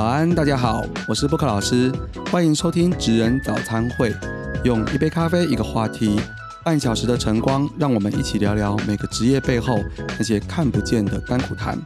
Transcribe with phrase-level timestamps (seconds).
[0.00, 1.92] 早安，大家好，我是布克老师，
[2.32, 4.10] 欢迎收听职人早餐会。
[4.64, 6.18] 用一杯咖啡，一个话题，
[6.64, 9.78] 半小时的晨光，让我们一起聊聊每个职业背后
[10.18, 11.78] 那些看不见的甘苦谈。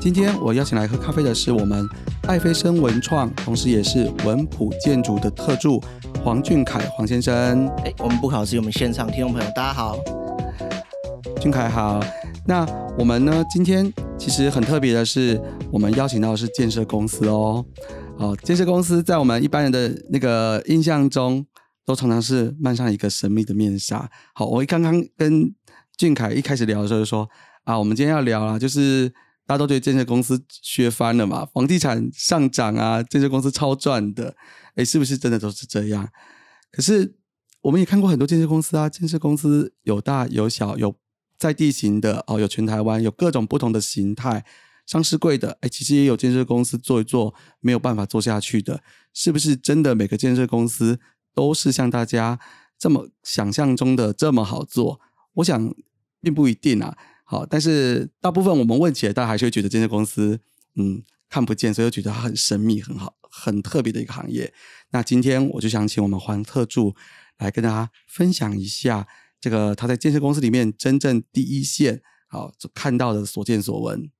[0.00, 1.84] 今天我邀请来喝咖啡的是我们
[2.28, 5.82] 爱飞升文创，同时也是文普建筑的特助
[6.22, 7.66] 黄俊凯黄先生。
[7.84, 9.98] 哎，我们布克老师，我们现场听众朋友，大家好。
[11.40, 12.00] 俊凯好。
[12.46, 12.64] 那
[12.96, 13.44] 我们呢？
[13.50, 15.38] 今天其实很特别的是，
[15.70, 17.64] 我们邀请到的是建设公司哦。
[18.18, 21.46] 好，建设公司在我们一般人的那个印象中，
[21.84, 24.10] 都常常是漫上一个神秘的面纱。
[24.34, 25.54] 好，我刚刚跟
[25.96, 27.28] 俊凯一开始聊的时候就说
[27.64, 29.08] 啊，我们今天要聊啊，就是
[29.46, 34.34] 大家都觉得建设公司削翻了嘛，房地产上涨啊，建设公司超赚的，
[34.74, 36.08] 哎，是不是真的都是这样？
[36.72, 37.14] 可是
[37.60, 40.94] 我们也看过很多建设公司啊，建设公司有大有小有。
[41.38, 44.44] 在地形的哦，有全台湾有各种不同的形态，
[44.88, 50.98] 上市贵的哎，其实也有建设公司做一做没有办法做下去的，是不是真的每个建设公司
[51.34, 52.40] 都是像大家
[52.78, 54.98] 这么想象中的这么好做？
[55.34, 55.74] 我想
[56.22, 56.96] 并不一定啊。
[57.24, 60.40] 好，但是大部分我们问起来，大家还是会觉得建设公司
[60.76, 64.50] 嗯看不见，所以又觉得它很神秘、很好、很特别的一个行业。
[64.92, 66.96] 那今天我就想请我们黄特助
[67.36, 69.06] 来跟大家分享一下。
[69.38, 74.10] 这个他在建设公司里面真正第一线好看到的所见所闻。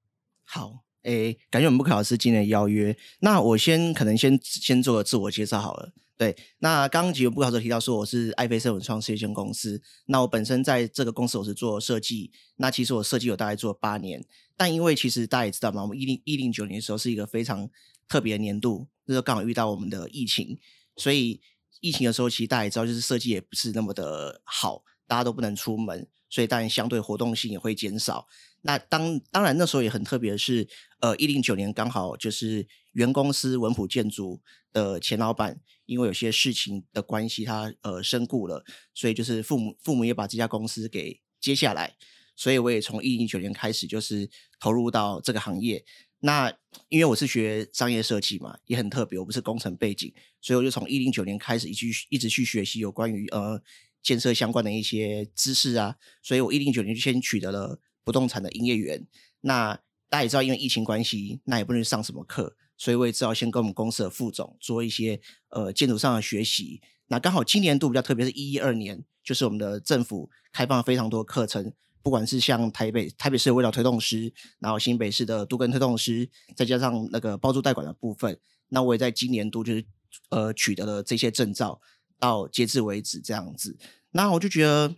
[0.51, 2.97] 好，诶，感谢我们布克老师今天的邀约。
[3.21, 5.93] 那我先可能先先做个自我介绍好了。
[6.17, 9.83] 对，那刚刚几位布克老师提到说我是爱飞社文创事业有限公司。
[10.07, 12.33] 那我本身在这个公司我是做设计。
[12.57, 14.25] 那其实我设计有大概做八年，
[14.57, 17.69] 但因为其实大家也知道嘛，我们一零一零九年的时候是一个非常
[18.09, 20.59] 特别的年度，那时候刚好遇到我们的疫情，
[20.97, 21.43] 所以
[21.83, 24.83] 疫情的时候其实大家也知道，就是设计也不是那么的好。
[25.07, 28.27] 大家都不能出门，所以当然相对活动性也会减少。
[28.63, 30.69] 那当当然那时候也很特别是，
[31.01, 34.41] 呃，一零九年刚好就是原公司文普建筑
[34.73, 38.65] 的前老板，因为有些事情的关系，他呃身故了，
[38.95, 41.97] 所以就是父母父母也把这家公司给接下来。
[42.37, 44.29] 所以我也从一零九年开始就是
[44.61, 45.85] 投入到这个行业。
[46.21, 46.53] 那
[46.89, 53.63] 因为我是学商业设计嘛，也很特别，我不是工程背景，所以我就从一零九年开始一去一直去学习有关于呃。
[54.01, 59.07] 建设相关的一些知识啊，所以我一零九年就先取得了不动产的营业员。
[59.43, 59.75] 那
[60.09, 65.21] 大家也知道，因为疫情关系，那也不能上什么课，所以我也知道先跟我们公司的副总做一些
[65.51, 66.81] 呃建筑上的学习。
[67.09, 71.71] 那刚好今年度比较特别，是一一二年，就是我们的政府开放了非常多课程，
[72.03, 76.27] 不管是像台北台北市的味道推动师，然后新北市的都根推动师，
[76.57, 79.85] 再加上那个包租代管的部分，那我也在今年度就是
[80.31, 81.79] 呃取得了这些证照。
[82.21, 83.79] 到截至为止这样子，
[84.11, 84.93] 那我就觉得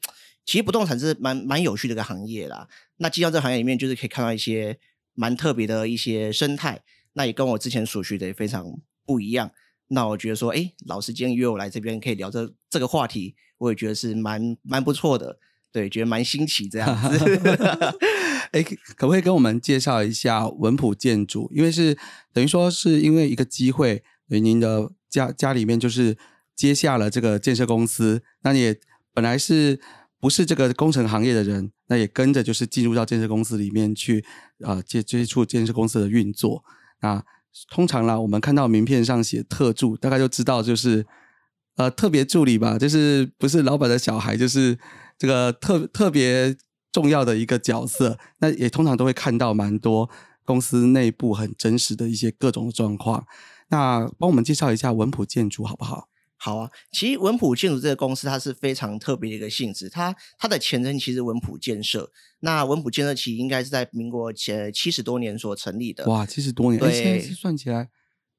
[0.45, 2.69] 其实不动产是蛮蛮有趣的一个行业啦。
[2.97, 4.79] 那进到这个行业里面，就是可以看到一些
[5.15, 8.65] 蛮特别的一些生态，那也跟我之前所学的也非常
[9.05, 9.51] 不一样。
[9.89, 15.39] 那我觉得说，哎，老师今天约我来这边可以聊这这个话题，我也觉得是蛮蛮不错的，
[15.73, 17.25] 对，觉得蛮新奇这样子。
[18.53, 21.51] 哎，可不可以跟我们介绍一下文普建筑？
[21.55, 21.97] 因为是
[22.33, 26.17] 等于说是因为一个机会，您的家家里面就是。
[26.57, 28.79] 接下了这个建设公司，那也
[29.15, 29.81] 本来是
[30.21, 34.23] 不是这个工程行业的人，那也跟着就是进入到建设公司里面去
[34.63, 36.63] 啊接接触建设公司的运作。
[37.01, 37.25] 那
[37.71, 41.07] 通常啦，我们看到名片上写特助，大概就知道就是
[41.77, 44.79] 呃特别助理吧，就是不是老板的小孩，就是
[45.19, 46.55] 这个特特别
[46.93, 48.19] 重要的一个角色。
[48.41, 50.11] 那也通常都会看到蛮多
[50.45, 53.27] 公司内部很真实的一些各种状况。
[53.71, 56.10] 那帮我们介绍一下文普建筑好不好？
[56.43, 62.11] 好啊，其实文普建筑这个公司它是非常特别的一个性质，它它的前身其实文普建设，
[62.41, 66.07] 那文普建设其实应该是在民国前七十多年所成立的。
[66.07, 67.91] 哇，七十多年，现在算起来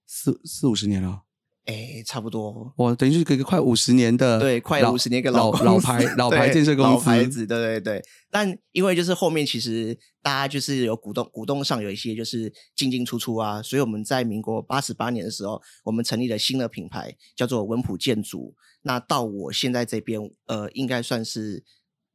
[0.08, 1.22] 四四五十年了。
[1.66, 8.04] 哎，差不多，我等于是一个快五十年的，对，快五十年一个老老牌老牌建设公司，老牌子，对对对。
[8.32, 18.56] 但因为就是后面其实大家就是有股东，股东上有一些就是进进出出啊，所以我们在民国八十八年的时候，我们成立了新的品牌，叫做文普建筑。
[18.82, 21.64] 那到我现在这边，呃，应该算是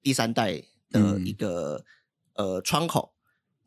[0.03, 0.61] 第三代
[0.91, 1.85] 的一个
[2.35, 3.13] 呃窗口，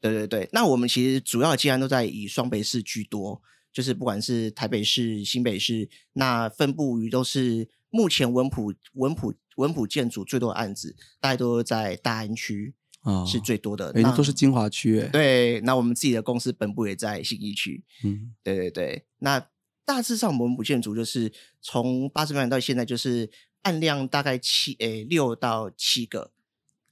[0.01, 0.49] 对对对。
[0.51, 3.41] 那我们其实主要既然都在以双北市居多。
[3.71, 13.91] 就是不管是台北市、新北市，那分布于都是目前文普文普文普建筑最多的案子，大概都在大安区啊，是最多的。
[13.95, 15.61] 那都是精华区，哎，对。
[15.61, 19.05] 那我们自己的公司本部也在信义区，嗯，对对对。
[19.19, 19.47] 那
[19.85, 21.31] 大致上文普建筑就是
[21.61, 23.29] 从八十万到现在，就是
[23.61, 26.31] 案量大概七诶六到七个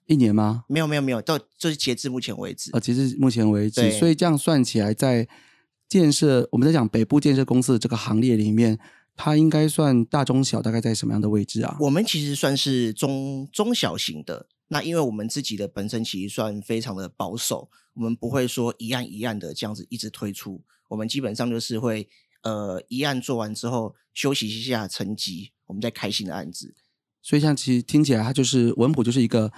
[0.05, 0.65] 一年吗？
[0.67, 5.27] 没有没有没有，到就是截至目前为止啊，截至目前为止，所以这样算起来在。
[5.87, 8.77] 建设，我们在讲北部建设公司的这个行列里面，
[9.15, 11.77] 它应该算大中小，大概在什么样的位置啊？
[11.79, 14.47] 我们其实算是中中小型的。
[14.69, 22.09] 那因为我们自己的本身其实算非常的保守，我们不会说一案一案的这样子一直推出，我们基本上就是会
[22.43, 26.75] 呃一案做完之后休息一下沉寂，我们再开新的案子。
[27.21, 29.49] 所以像其实听起来，它就是文普就是一个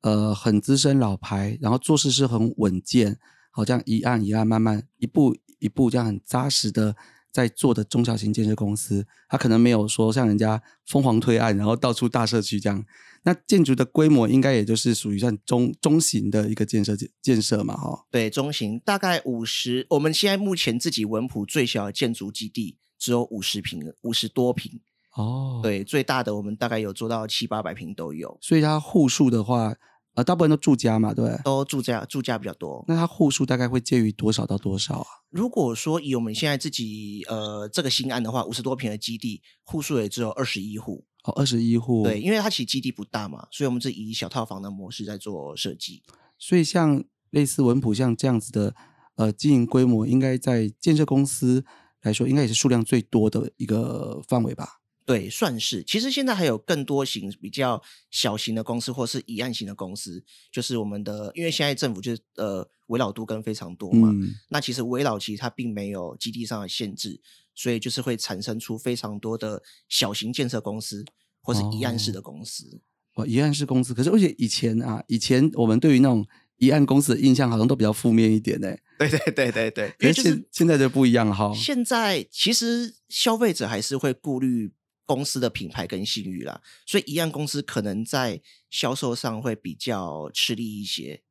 [0.00, 3.18] 呃很资深老牌，然后做事是很稳健，
[3.50, 6.94] 好像一案一案慢慢一步一步这样很扎实的
[7.32, 12.84] 在做的中小型建设公司，它可能没有说像人家疯狂推案，然后到处大社区这样。
[13.26, 18.04] 那建筑的规模应该也就是属于算中中型的一个建设建建设嘛，哈。
[18.10, 24.80] 对，中型大概五十，我们现在目前自己文普最小的建筑基地只有五十平，五十多平。
[25.16, 28.36] 哦，对，最大的我们大概有做到七八百平都有。
[28.42, 29.74] 所以它户数的话，
[30.14, 32.84] 呃，大部分都住家嘛，对，都住家，住家比较多。
[32.86, 35.06] 那它户数大概会介于多少到多少啊？
[35.30, 41.04] 如果说以我们现在自己呃这个新案的话，五十多平的基地，户数也只有二十一户。
[41.24, 42.04] 哦，二十一户。
[42.04, 46.02] 对，因为它其实基地不大嘛，所以我们是以小套房的模式在做设计。
[46.38, 48.74] 所以像类似文普像这样子的
[49.16, 51.64] 呃经营规模，应该在建设公司
[52.02, 54.80] 来说，应该也是数量最多的一个范围吧？
[55.06, 55.82] 对，算是。
[55.84, 64.12] 其实现在还有更多型比较小型的公司，或是一案型的公司，就是我们的，因为现在政府就是呃围老都跟非常多嘛。
[64.48, 67.20] 那其实围老其实它并没有基地上的限制。
[67.56, 71.04] 所以就是会产生出非常多的小型建设公司，
[71.40, 72.80] 或是一案式的公司。
[73.14, 76.26] 哦，一案式公司，可是而且以前啊，以前我们对于那种
[76.56, 78.74] 一案公司的印象好像都比较负面一点呢。
[78.98, 81.52] 对对对对对，可是现现在就不一样哈。
[81.54, 84.72] 现在其实消费者还是会顾虑
[85.06, 88.40] 公司的品牌跟信誉啦，所以一样公司可能在
[88.70, 91.22] 销售上会比较吃力一些。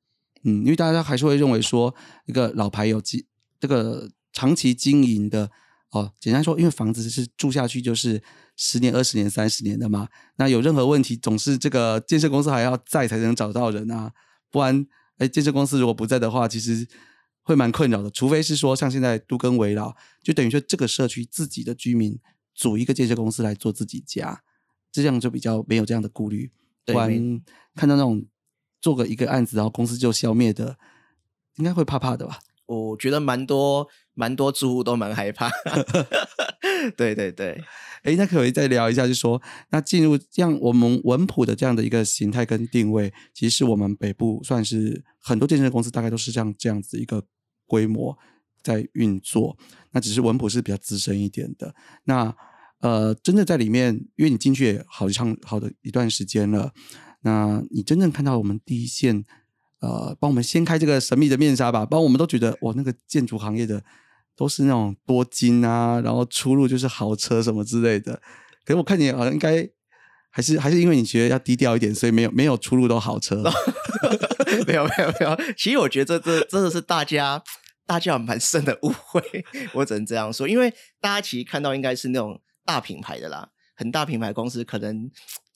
[0.43, 3.23] 嗯，因为大家还是会认为说，一个老牌有经
[3.59, 5.51] 这个长期经营的。
[5.91, 8.19] 哦，简单说，因为房子是住下去就是
[8.57, 10.09] 十年、二十年、三十年的嘛。
[10.37, 14.11] 那有任何问题，总是这个建设公司还要在才能找到人啊。
[14.49, 14.87] 不然，
[15.19, 16.87] 哎，建设公司如果不在的话，其实
[17.43, 18.09] 会蛮困扰的。
[18.09, 22.19] 除非是说像现在都跟围绕，就等于说这个社区自己的居民
[22.53, 24.43] 组一个建设公司来做自己家，
[24.91, 26.51] 这样就比较没有这样的顾虑。
[26.85, 27.09] 不然
[27.75, 28.25] 看到那种
[28.81, 30.77] 做个一个案子，然后公司就消灭的，
[31.55, 32.39] 应该会怕怕的吧。
[32.65, 35.49] 我觉得蛮多蛮多住户都蛮害怕，
[36.95, 37.61] 对对对，
[38.03, 47.25] 哎，那可以再聊一下，就说那进入这样我们文普的这样的一个形态跟定位，其实我们北部算是很多健身公司大概都是这样这样子一个
[47.65, 48.17] 规模
[48.63, 49.57] 在运作，
[49.91, 51.75] 那只是文普是比较资深一点的。
[52.05, 52.35] 那
[52.79, 56.71] 呃，真的在里面，因为你进去好长好的一段时间了，
[57.21, 59.25] 那你真正看到我们第一线。
[59.79, 61.85] 呃，帮我们掀开这个神秘的面纱吧。
[61.85, 63.83] 帮我们都觉得，哇，那个建筑行业的
[64.33, 68.13] 都是那种多金啊，然后出入就是豪车什么之类的。
[68.63, 69.67] 可是我看你好像应该
[70.29, 73.43] 还是还是因为你觉得要低调一点，所以没有没有出入都豪车。
[74.65, 77.43] 没有没有没有，其实我觉得这这真的是大家
[77.93, 79.21] 大家蛮深的误会。
[79.75, 85.11] 我只能这样说，因为大家其实看到应该是那种大品牌的啦，很大品牌公司，可能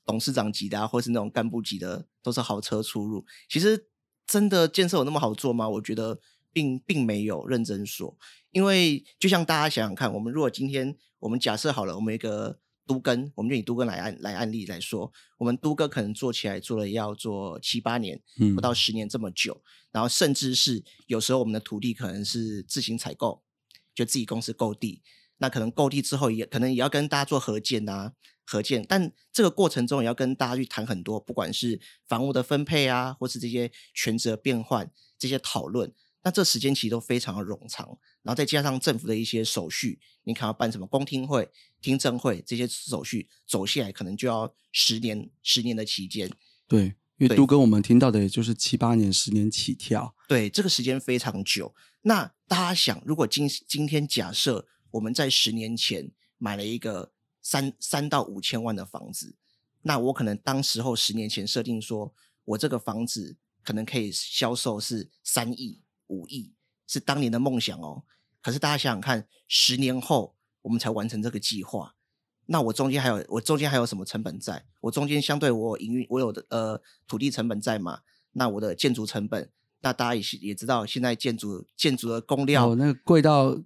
[0.06, 3.26] 董事长级的啊，或是那种干部级的，都是豪车出入。
[3.50, 3.88] 其实。
[4.30, 5.70] 真的建设有那么好做吗？
[5.70, 6.20] 我觉得
[6.52, 8.18] 并并没有认真说，
[8.52, 18.20] 因为就像大家想想看，我们如果今天我们假设好了，我们一个都根，我们就以都根来案来案例来说，我们都哥可能做起来做了要做七八年，
[18.56, 23.44] 不到十年这么久，然后甚至是有时候我们的土地可能是自行采购，
[23.94, 25.04] 就自己公司购地，
[25.38, 28.14] 那可能购地之后也可能也要跟大家做合建啊。
[28.50, 34.90] 合建，但这个过程中也要跟大家去谈很多，不管是房屋的分配啊，或是这些权责变换
[35.20, 35.94] 这些讨论，
[36.28, 37.88] 那这时间其实都非常的冗长。
[38.22, 46.30] 然后再加上政府的一些手续，你可能要办什么公听会、听证会这些手续走下来，可能就要十年、十年的期间。
[46.68, 50.14] 对，因为都跟我们听到的也就是七八年、十年起跳。
[50.28, 51.74] 对，这个时间非常久。
[52.02, 57.14] 那大家想，如果今今天假设我们在十年前买了一个。
[57.40, 59.38] 三三到五千万的房子，
[59.84, 66.54] 那我可能当时候十年前设定说，我这个房子可能可以销售是三亿五亿，
[66.88, 68.04] 是当年的梦想哦。
[68.42, 71.96] 可是大家想想看，十年后我们才完成这个计划，
[72.46, 74.66] 那我中间还有我中间还有什么成本在？
[74.82, 78.00] 我中间相对我营运我有的呃土地成本在嘛？
[78.34, 79.50] 那我的建筑成本，
[79.82, 83.58] 那大家也也知道，现在建筑建筑的工料，哦，那个贵到。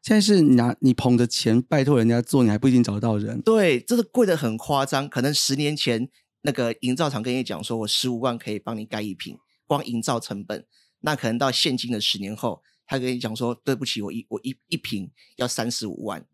[0.00, 3.42] 现在是拿你捧着钱拜托人家做，你还不一定找得到人。
[3.42, 5.08] 对，这是贵的很夸张。
[5.08, 6.08] 可能十年前
[6.42, 9.36] 那个营造厂跟你讲说，我十五万可以帮你盖一平，
[9.66, 10.64] 光营造成本。
[11.00, 16.24] 那可能到现今的十年后，他跟你讲说，对不起，我一我一一瓶要三十五万，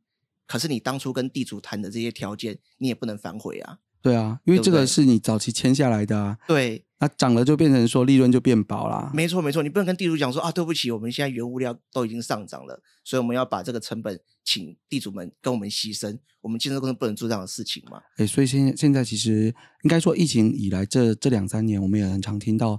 [0.47, 3.79] 可是你当初跟地主谈的这些条件，你也不能反悔啊。
[4.01, 9.11] 对啊，因为这个是你早期签下来的啊，对，那涨了就变成说利润就变薄啦。
[9.15, 17.99] 没错没错，你不能跟地主讲说啊，对不起，我们现在原物料都已经上涨了，所以我们要把这个成本请地主们跟我们牺牲，我们建设公司不能做这样的事情嘛。
[18.19, 19.55] 哎，所以现在现在其实
[19.85, 22.79] 应该说，疫情以来这这两三年，我们也很常听到，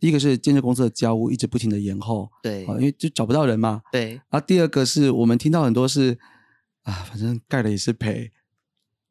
[0.00, 3.82] 第一个是建设公司的交屋一直不停的延后，对啊，因为就找不到人嘛。
[3.92, 6.18] 对，然后第二个是我们听到很多是
[6.82, 8.32] 啊，反正盖了也是赔，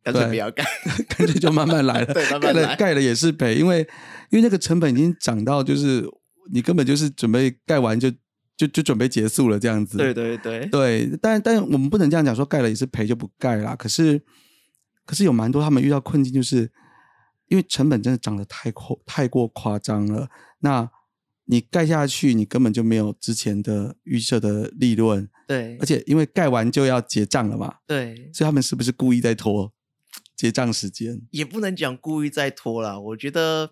[0.04, 0.66] 干脆对不要盖。
[1.08, 3.88] 干脆就慢慢来 了，对慢慢来盖了也是赔，因为
[4.32, 6.04] 因为那个成本已经涨到就是
[6.52, 8.10] 你根本就是准备盖完就
[8.58, 9.98] 就就准备结束了这样子。
[9.98, 13.76] 对对对，对，但但我们不能这样讲，说盖了也是赔就不盖啦。
[13.76, 14.20] 可是，
[15.06, 16.72] 可是有蛮多他们遇到困境，就是
[17.50, 20.30] 因为成本真的涨得太夸太过夸张了。
[20.60, 20.90] 那
[21.46, 29.74] 你盖下去，你根本就没有之前的预设的利润，对而且因为盖完就要结账了嘛，对，所以他们是不是故意在拖
[30.36, 31.20] 结账时间？
[31.32, 33.00] 也不能讲故意在拖啦。
[33.00, 33.72] 我觉得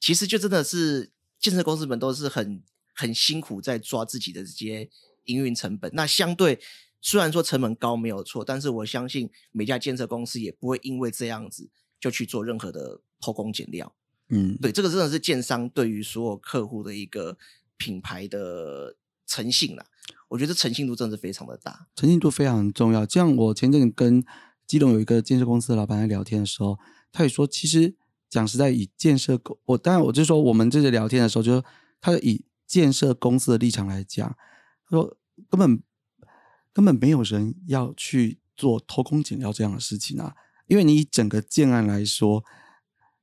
[0.00, 2.60] 其实就真的是建设公司们都是很
[2.92, 4.90] 很辛苦在抓自己的这些
[5.26, 5.90] 营运成本。
[5.94, 6.58] 那相对
[7.00, 11.70] 虽然说成本高没有错，但是我相信每家建设公司也不会因为这样子
[12.00, 13.94] 就去做任何的偷工减料。
[14.30, 17.36] 嗯，对，这个真的是建商对于所有客户的一个
[17.76, 19.84] 品牌的诚信啦。
[20.28, 21.88] 我觉得诚信度真的是非常的大。
[21.96, 23.04] 诚信度非常重要。
[23.04, 24.24] 这样，我前阵跟
[24.66, 26.78] 基隆有一个建设公司的老板在聊天的时候，
[27.10, 27.94] 他也说，其实
[28.28, 31.64] 讲实在，以建设公，我当然我就说，我们这次聊天的时候，就是
[32.00, 34.28] 他以建设公司的立场来讲，
[34.88, 35.16] 他说
[35.48, 35.82] 根本
[36.72, 40.36] 根本没有人要去做偷工减料这样的事情啊，
[40.70, 42.44] 因为你以整个建案来说，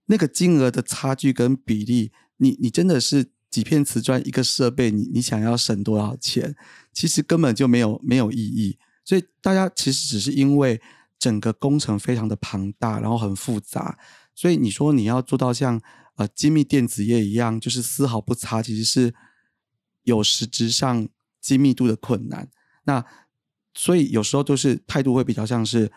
[0.07, 6.53] 那个金额的差距跟比例，你你真的是几片瓷砖一个设备，你你想要省多少钱，
[6.91, 8.77] 其实根本就没有没有意义。
[9.05, 10.81] 所以大家其实只是因为
[11.17, 13.97] 整个工程非常的庞大，然后很复杂，
[14.35, 15.81] 所以你说你要做到像
[16.17, 19.15] 呃精密电子业一样，就是丝毫不差，其实是
[20.03, 21.07] 有实质上
[21.39, 22.49] 精密度的困难。
[22.83, 23.05] 那
[23.73, 25.89] 所以有时候就是态度会比较像是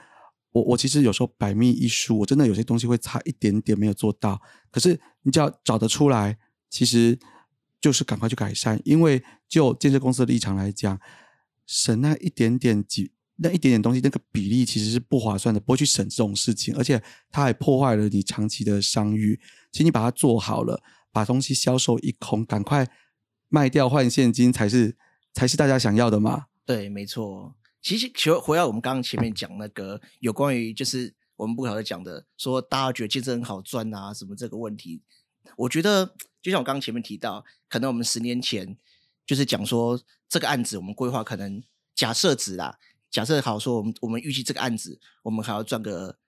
[0.52, 4.40] 我我其实有时候百密一疏，我真的有些东西会差一点点没有做到，
[4.70, 6.36] 可是你只要找得出来，
[6.68, 7.18] 其实
[7.80, 10.98] 就是赶快去改善，因为就建设公司的立场来讲，
[11.66, 19.40] 省那一点点几那一点点东西，那个比例其实是不划算的，不会去省这种事情，而且它还破坏了你长期的商誉。
[19.72, 22.86] 其实你把它做好了，把东西销售一空，赶快
[23.48, 24.96] 卖掉换现金，才是
[25.32, 26.46] 才是大家想要的嘛。
[26.66, 27.54] 对，没错。
[27.82, 35.00] 其实，其实回到我们刚刚前面讲那个有关于就是我们不晓得讲的，说大家觉得建设很好赚啊，什么这个问题，
[35.56, 38.76] 我觉得就像我刚刚前面提到，可能我们十年前
[39.26, 41.62] 就是讲说这个案子我们规划可能
[41.94, 42.78] 假设值啦，
[43.10, 46.18] 假设好说我们我们预计这个案子我们还要赚个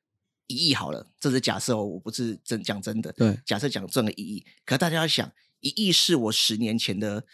[0.47, 5.31] 一亿好了，这是假设哦，我不是真讲真的，对，假设讲赚个一亿，可大家要想，
[5.61, 7.25] 一亿是我十年前的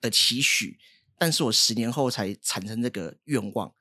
[0.00, 0.78] 的期许，
[1.22, 3.72] 但是我十年后才产生这个愿望，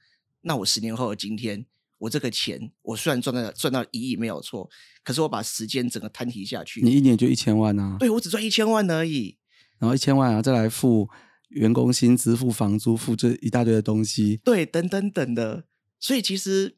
[0.41, 1.65] 那我十年后的今天，
[1.98, 4.69] 我这个钱，我虽然赚到赚到一亿没有错，
[5.03, 9.39] 可是我把时间整个摊提下去，你一年就一千万啊，对我只赚一千万而已，
[9.79, 11.10] 然后一千万啊，再来付
[11.48, 15.63] 员工薪资、付房租、付这一大堆的东西，对，等等等的，
[16.00, 16.77] 所以其实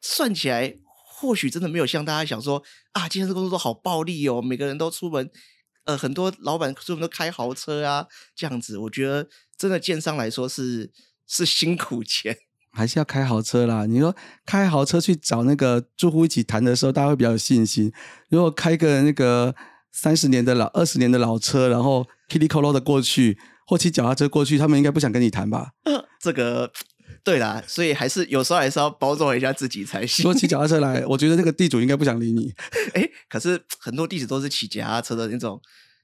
[0.00, 2.60] 算起来，或许真的没有像大家想说
[2.90, 5.30] 啊，今天这工作都好暴利哦，每个人都出门，
[5.84, 9.28] 呃，很多老板出门都开豪车啊，这样子，我觉得
[9.60, 10.90] 真的建商来说是
[11.28, 12.34] 是辛苦钱，
[12.72, 13.84] 还是要开豪车啦。
[13.84, 17.92] 你说开豪车去找那个住户一起谈的时候，大家会比较有信心。
[18.30, 19.54] 如果开个那个
[19.92, 23.36] 三十年的老、二十年的老车，然后 k i t i c o l o 的过去，
[23.66, 25.72] 或骑脚踏车过去，他们应该不想跟你谈吧？
[26.18, 26.72] 这个
[27.22, 30.40] 对啦，所以还是有时候还是要包装一下自己才行如果。
[30.40, 32.50] 骑 脚踏车来，我觉得那个地主应该不想理你。
[32.94, 35.60] 哎，可是很多地址都是骑脚踏车的那种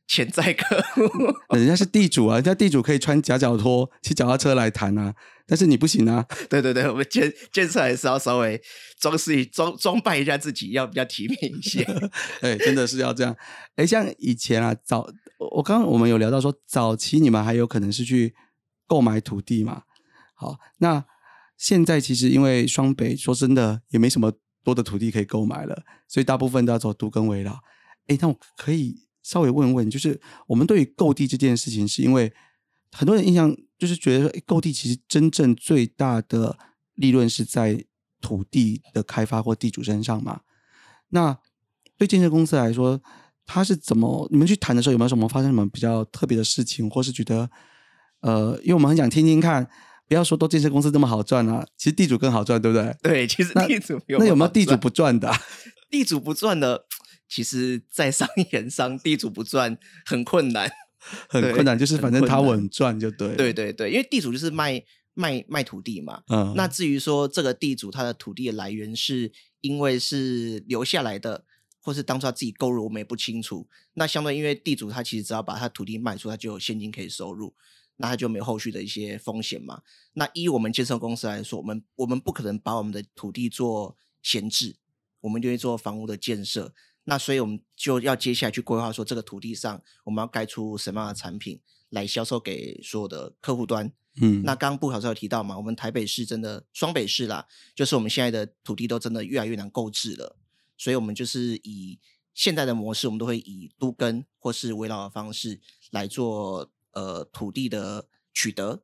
[0.06, 1.02] 潜在客户，
[1.56, 5.14] 人家是地主啊，人家地主可以穿夹脚拖、骑脚踏车来谈啊，
[5.46, 6.24] 但是你不行啊。
[6.48, 8.60] 对对对，我们建建设还是要稍微
[9.00, 11.82] 装饰一装装扮一下自己，要比较体面一些。
[12.40, 13.36] 哎，真的是要这样。
[13.74, 15.00] 哎，像以前啊，早
[15.38, 18.34] 我我刚刚我们有聊到说，早期你们还有可能是去
[18.86, 19.82] 购买土地嘛。
[20.34, 21.04] 好，那
[21.58, 24.32] 现在其实因为双北说真的也没什么
[24.62, 27.60] 多的土地可以购买了，所以大部分都要走都更围绕。
[28.06, 32.32] 哎，那我可以稍微问问，就是我们对于购地这件事情，是因为
[32.92, 36.56] 很多人印象就是觉得说，哎，购地其实真正最大的
[36.94, 37.84] 利润是在
[38.20, 40.42] 土地的开发或地主身上嘛。
[41.08, 41.36] 那
[41.98, 43.02] 对建设公司来说，
[43.44, 44.28] 他是怎么？
[44.30, 47.50] 你们去谈的时候有没有什么发生什么比较特别的事情，或是觉得
[48.20, 49.68] 呃，因为我们很想听听看，
[50.06, 52.96] 不要说都建设公司这么好赚啊，其实地主更好赚，对不对？
[53.02, 55.36] 对，其实那地主那有没有地主不赚的啊、
[55.90, 56.86] 地主不赚的？
[57.28, 60.70] 其实，在商言商，地主不赚很困难。
[61.28, 63.36] 很困难，就是反正他稳赚就对。
[63.36, 64.82] 对对对，因为地主就是卖
[65.14, 66.24] 卖卖土地嘛。
[66.28, 69.30] 嗯，那至于说这个地主他的土地的来源是
[69.60, 71.44] 因为是留下来的，
[71.80, 73.68] 或是当初他自己购入，我们也不清楚。
[73.94, 77.54] 那相对因为地主他其实只要把他土地卖出，他就有现金可以收入，
[77.98, 79.82] 那他就没有后续的一些风险嘛。
[80.14, 84.76] 那依我们建设公司来说，我们我们不可能把我们的土地做闲置，
[85.20, 86.74] 我们就会做房屋的建设。
[87.08, 91.60] 那所以我们就要接下来去规划说，这个土地上我们要盖出什么样的产品
[91.90, 93.92] 来销售给所有的客户端。
[94.20, 100.36] 嗯，那刚刚布考授有提到嘛，我们台北市真的双北市啦，就是我们现在的土地都真的越来越难购置了，
[100.76, 102.00] 所以我们就是以
[102.34, 105.60] 现在的模式，我们都会以都根或是围绕的方式
[105.90, 108.82] 来做呃土地的取得。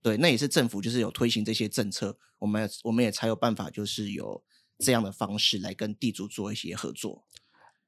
[0.00, 4.42] 对，那也是政府就是有推行这些政策，我们我们也才有办法就是有
[4.78, 7.24] 这样的方式来跟地主做一些合作。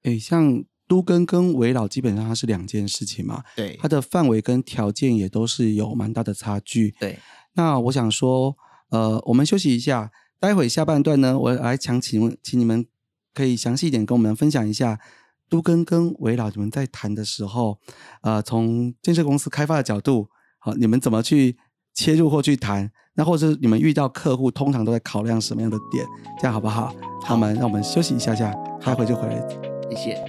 [0.04, 6.94] 诶，像都跟跟围绕基本上它是两件事情嘛，对它的范围跟条件也都是有蛮大的差距。
[7.00, 7.18] 对，
[7.54, 8.56] 那我想说，
[8.90, 12.86] 呃，我们休息一下，待会下半段呢，我来想请问，请你们
[13.32, 15.00] 可以详细一点跟我们分享一下，
[15.48, 17.78] 都跟跟围绕你们在谈的时候，
[18.20, 20.28] 呃，从建设公司开发的角度，
[20.58, 21.56] 好，你们怎么去
[21.94, 22.90] 切入或去谈？
[23.16, 26.04] 那或者是你们遇到客户，通常都在考量什么样的点？
[26.38, 26.94] 这样好不好？
[27.22, 28.52] 好，我们让我们休息一下下，
[28.84, 29.73] 待会就回来。
[29.90, 30.24] 谢谢。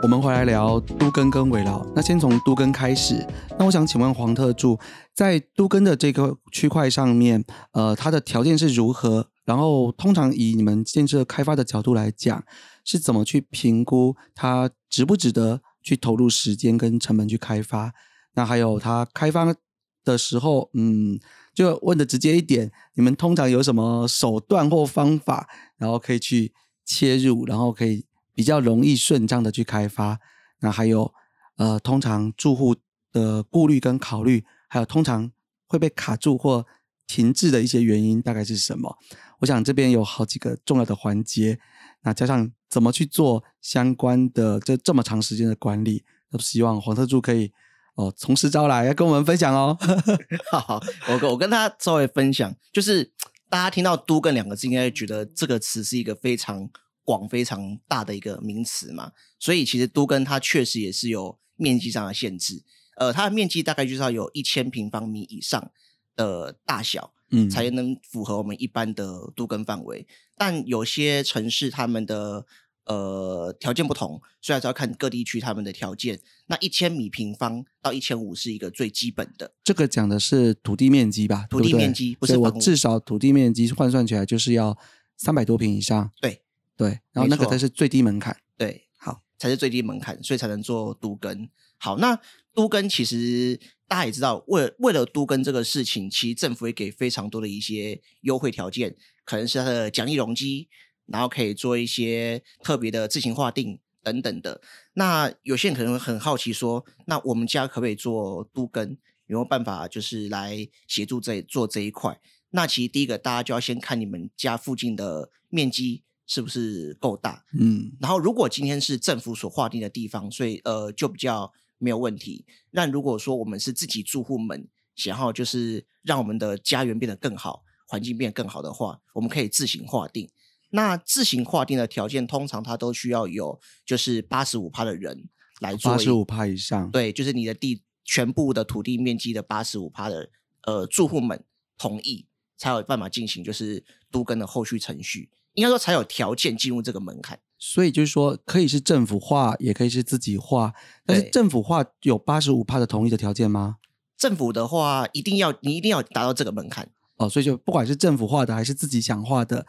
[0.00, 1.84] 我们回来聊都根跟围绕。
[1.94, 3.26] 那先从都根开始。
[3.58, 4.78] 那我想请问黄特助，
[5.14, 9.26] 在都根的这个区块上面，呃，它的条件是如何？
[9.44, 12.42] 然后通常以你们建设开发的角度来讲，
[12.88, 17.92] 是怎么去评估它值不值得去投入时间跟成本去开发？
[18.32, 19.54] 那还有它开发
[20.02, 21.20] 的时候，嗯，
[21.52, 25.46] 就问的直接一点，你们通常有什么手段或方法，
[25.76, 26.54] 然后可以去
[26.86, 30.18] 切入，然后可以比较容易顺畅的去开发。
[30.60, 31.12] 那还有
[31.58, 32.74] 呃，通常住户
[33.12, 35.30] 的顾虑跟考虑，还有通常
[35.66, 36.64] 会被卡住或
[37.06, 38.96] 停滞的一些原因大概是什么？
[39.40, 41.58] 我想这边有好几个重要的环节，
[42.02, 47.52] 那加上怎么去做相关的这这么长时间的管理，都希望黄特助可以
[47.94, 49.76] 哦从实招来，要跟我们分享哦。
[50.52, 53.12] 好，我跟我跟他稍微分享，就是
[53.48, 56.68] 大家听到“都根”两个字，应该觉得这个词是一个非常
[57.02, 59.12] 广、非常大的一个名词嘛。
[59.38, 62.62] 所以其实都根它确实也是有面积上的限制，
[62.96, 65.70] 呃，它的面积大概就是要有一千平方米以上
[66.14, 70.06] 的大小，嗯，才能符合我们一般的都根范围。
[70.36, 72.46] 但有些城市他们的
[72.84, 76.20] 呃条件不同，所以还是要看各地区他们的条件。
[76.46, 79.52] 那一千米平方到一千五是一个最基本的。
[79.62, 81.46] 这个讲的是土地面积吧？
[81.50, 84.78] 土地面积不是我至少土地面积换算起来就是要
[85.16, 86.10] 三百多平以上。
[86.20, 86.42] 对
[86.76, 88.36] 对，然后那个才是最低门槛。
[88.56, 91.50] 对，好，才是最低门槛，所以才能做都根。
[91.76, 92.18] 好，那
[92.54, 100.68] 都根其实大家也知道，为了为了都跟这个事情，其实政府也给非常多的一些优惠条件，可能是它的奖励容积，
[101.06, 104.60] 然后可以做一些特别的自行划定等等的。
[104.92, 108.98] 那有些人可能会很好奇说，那我们家可不可以做都跟？
[109.26, 112.18] 有没有办法就是来协助这做这一块？
[112.50, 117.44] 那其实第一个，大家就要先看你们家附近的面积是不是够大。
[117.52, 122.44] 嗯然后，如果今天是政府所划定的地方，所以呃就比较没有问题。
[122.70, 130.28] 那如果说我们是自己住户们想要就是让我们的家园变得更好，环境变得更好的话，我们可以自行划定。
[130.70, 135.28] 那自行划定的条件，通常它都需要有就是八十五趴的人
[135.60, 136.90] 来做八十五趴以上。
[136.90, 140.30] 对，就是你的地全部的土地面积的八十五趴的
[140.64, 141.42] 呃住户们
[141.78, 142.26] 同意，
[142.58, 147.40] 才有办法进行就是都跟的后续程序，应该说才有条件进入这个门槛。
[147.58, 150.72] 所以就是说，可以是政府画，也可以是自己画。
[151.04, 153.76] 但是政府画有八十五帕的同意的条件吗？
[154.16, 156.88] 政府的话，一定要你一定要达到这个门槛。
[157.16, 159.66] 哦，所以就不管是政府画的还是自己想画的，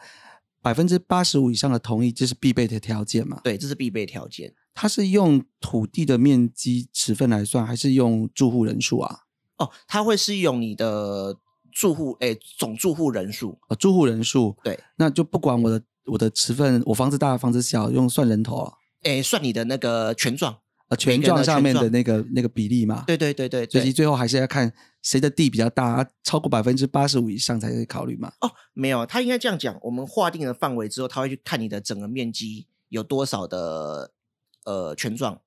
[0.62, 3.40] 百分之八十五以上的同意，这是必备的条件嘛？
[3.42, 4.54] 对，这是必备条件。
[4.72, 9.20] 它是用土地的面积尺寸来算，还是用住户人数啊？
[9.58, 11.36] 哦，它会是用你的
[11.72, 13.58] 住户诶总住户人数。
[13.68, 18.74] 哦，住户人数，对，那就不管我的我的持份，我房子大房子小，用算人头啊。
[19.02, 20.58] 诶，算你的那个权状。
[20.88, 23.04] 呃权状上面的那个那个比例嘛。
[23.06, 28.32] 对对对对对，所以最后还是要看谁的地比较大，啊超过百分之八十五以上才可以考虑嘛。
[28.40, 29.78] 哦，没有，他应该这样讲。
[29.82, 34.10] 我们划定了范围之后，他会去看你的整个面积有多少的
[34.64, 35.40] 呃权状，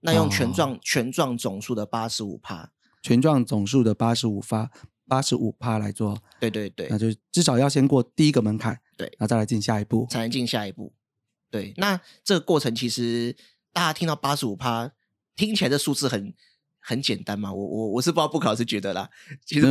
[0.00, 2.72] 那用权哦状、权状总数的八十五趴。
[3.02, 4.70] 权状总数的八十五发
[5.06, 10.06] 八十五趴来做，对对对那，就至少要先过第一个门槛，对然后再来进下一步。
[10.10, 10.92] 才能进下一步。
[11.50, 13.36] 对，那这个过程其实
[13.72, 14.92] 大家听到八十五趴，
[15.34, 16.34] 听起来这数字很
[16.80, 17.52] 很简单嘛？
[17.52, 19.08] 我我我是不知道布考老师觉得啦，
[19.44, 19.66] 其实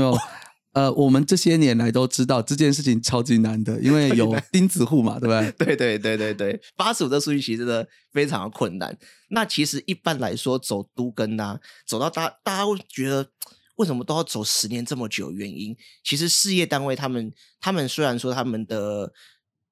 [0.73, 5.75] 呃，我们这些年来都知道这件事情超级难的，因为有钉子户嘛，对不对？
[5.75, 8.97] 对对对对对，八十五的数据其实真的非常的困难。
[9.29, 13.29] 那其实一般来说，走都跟呐、走到大大家会觉得
[13.75, 15.31] 为什么都要走十年这么久？
[15.31, 19.13] 原因其实事业单位他们他们虽然说他们的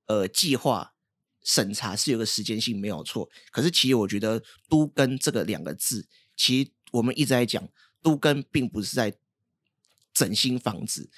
[0.08, 0.94] 呃计划
[1.44, 7.68] 审查是有个时间性没有错，可是其实我觉得都跟这个两个字，其实我们一直在讲
[8.02, 9.13] 都跟并不是在
[10.13, 11.10] 整新房子，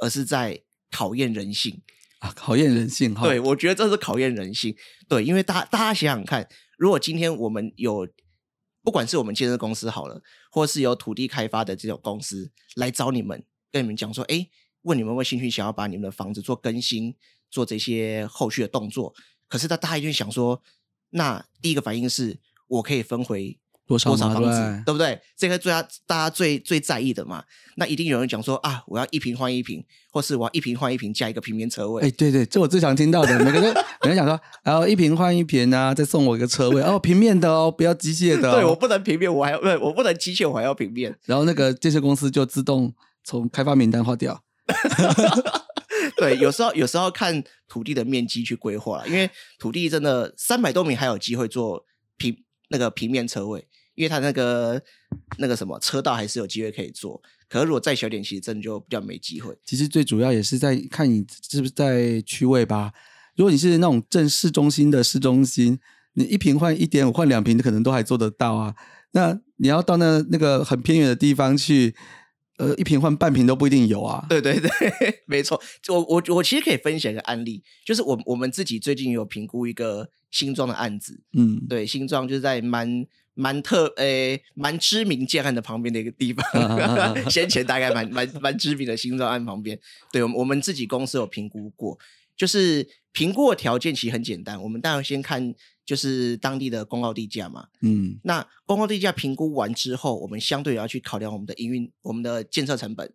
[0.00, 1.82] 而是在考验人性。
[2.18, 3.28] 啊，考验人性哈。
[3.28, 4.76] 对，我觉得这是考验人性。
[5.08, 8.08] 对，因为大大家想想看，如果今天我们有，
[8.88, 14.48] 不管是我们建设公司好了，或是有土地开发的这种公司来找你们，跟你们讲说，哎，
[14.80, 17.14] 问你们有没有兴趣想要把你们的房子做更新，
[17.50, 19.14] 做这些后续的动作。
[19.46, 20.62] 可是他大家一定想说，
[21.10, 25.18] 那第一个反应是我可以分回多少房子对，对不对？
[25.34, 27.42] 这个最大大家最最在意的嘛。
[27.76, 32.02] 那一定有人讲说啊，我要一平换一平，或是我要一平换一平加一个平面车位。
[32.02, 38.54] 哎，对对，这我最常听到的，每个人每个人讲说，然后一平换一平啊，再送我一个车位哦，平面的哦，不要机械的、 哦。
[38.56, 41.16] 对我不能平面，我还要不，我不能机械，我还要平面。
[41.24, 42.92] 然后那个建设公司就自动
[43.24, 44.42] 从开发名单划掉。
[46.16, 51.84] 对，有时候有时候看土地的面积去规划，因为土地真的三百多米还有机会做
[52.16, 52.36] 平
[52.68, 53.66] 那个平面车位，
[53.98, 54.80] 因为它那个
[55.38, 57.20] 那个什么车道还是有机会可以做。
[57.48, 59.52] 可是如果再小点，其实真的就比较没机会。
[59.64, 62.92] 其实最主要也是在看你是不是在区位吧。
[63.34, 65.78] 如果你是那种正市中心的市中心，
[66.14, 68.74] 你一瓶换一点五换两平，可能都还做得到啊。
[69.12, 71.94] 那你要到那那个很偏远的地方去，
[72.58, 74.24] 呃，一瓶换半瓶都不一定有啊。
[74.28, 74.68] 对对对，
[75.26, 75.60] 没错。
[75.88, 83.06] 我我我其实可以分享一个案例，就是我我们自己最近有评估一个新庄的案子，嗯，对，新庄就是在蛮
[83.38, 86.44] 蛮特诶蛮知名建案的旁边的一个地方，
[87.30, 89.78] 先前大概蛮蛮蛮知名的新庄案旁边。
[90.12, 91.96] 对，我们我们自己公司有评估过，
[92.36, 95.54] 就是评估的条件其实很简单，我们当然先看
[95.86, 97.68] 就是当地的公告地价嘛。
[97.82, 103.12] 嗯那公告地价评估完之后，我们相对也要去考量我们的营运、我们的建设成本。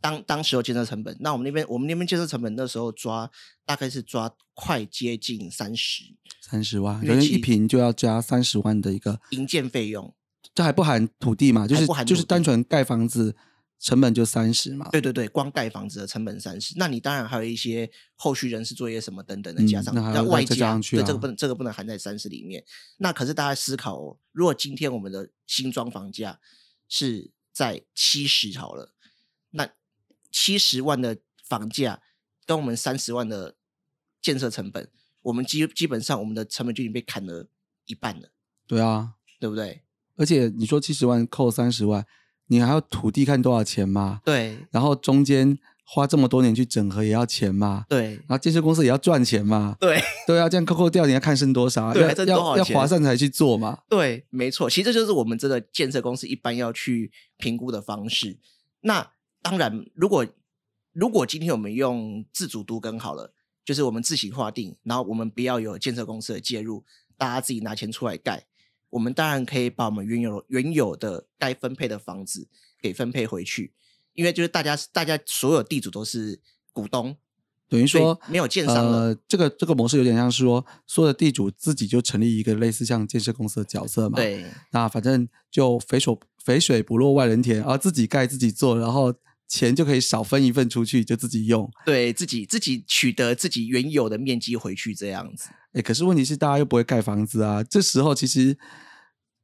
[0.00, 3.30] 当当时候建设成本，那我们那边我们那边建设成本那时候抓
[3.64, 6.04] 大概是抓快接近三十
[6.40, 10.14] 三十万，因为其等于一平就要加三十万的一个，营建费用。
[10.54, 11.68] 这还不含土地嘛？
[11.68, 13.36] 就是就是单纯盖房子
[13.78, 14.88] 成本就三十嘛。
[14.90, 22.64] 对对对，光盖房子的成本三十，那你当然还有一些后续人事作业什么等等的嗯加上，那外加上去啊对这个不能这个不能含在三十里面。
[22.98, 26.40] 那可是大家思考哦，如果今天我们的新装房价
[26.88, 28.92] 是在七十好了，
[29.50, 29.68] 那
[30.30, 32.00] 七十万的房价
[32.46, 33.56] 跟我们三十万的
[34.20, 34.88] 建设成本，
[35.22, 37.48] 我们基基本上我们的成本就已经被砍了
[37.86, 38.30] 一半了，
[38.66, 39.82] 对啊，对不对？
[40.16, 42.04] 而且你说七十万扣三十万，
[42.46, 44.20] 你还要土地看多少钱嘛？
[44.24, 47.86] 对然后中间花这么多年去整合也要钱嘛？
[47.88, 49.76] 对然后建设公司也要赚钱嘛？
[49.80, 50.00] 对。
[50.26, 51.94] 对啊，这样扣扣掉，你要看剩多少啊？
[51.94, 53.80] 要要要划算才去做嘛？
[53.88, 58.38] 对，没错，其实这就是我们这个建设公司一般要去评估的方式。
[58.82, 59.10] 那
[59.42, 60.26] 当然，如果
[60.92, 63.32] 如果今天我们用自主都更好了，
[63.64, 66.84] 就是我们自行划定，然后我们不要有建设公司的介入，
[67.16, 68.46] 大家自己拿钱出来盖，
[68.90, 72.48] 我们当然可以把我们原有原有的该分配的房子
[72.80, 73.72] 给分配回去，
[74.14, 76.40] 因为就是大家大家所有地主都是
[76.72, 77.16] 股东，
[77.68, 84.16] 等于说没有建商了呃，这个这个模式有点像是说，所有的地主自己就成立一个类似像建设公司的角色嘛。。
[84.16, 89.14] 对那反正就肥水肥水不落外人田，然后自己盖自己做，然后
[89.50, 91.68] 钱就可以少分一份出去，就自己用。
[91.84, 95.48] 对，自己自己取得自己原有的面积回去这样子。
[95.72, 98.56] 哎，可是问题是大家又不会盖房子啊，这时候其实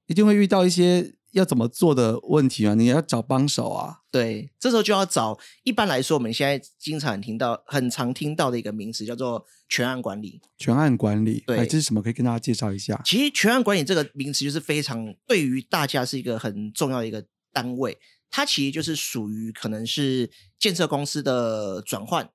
[0.06, 4.02] 一定会遇到一些要怎么做的问题啊，你要找帮手啊。
[4.12, 5.38] 对，这时候就要找。
[5.64, 10.40] 一般来说，我们现在经常听到、很常听到的一个名词叫做全案管理。
[10.56, 12.00] 全案管理，对哎，这是什么？
[12.00, 13.02] 可以跟大家介绍一下。
[13.04, 17.98] 其实，全案管理这个名词就是非常对于大家是一个很重要的一个单位。
[18.30, 22.30] 它其实就是属于可能是建设公司的转换，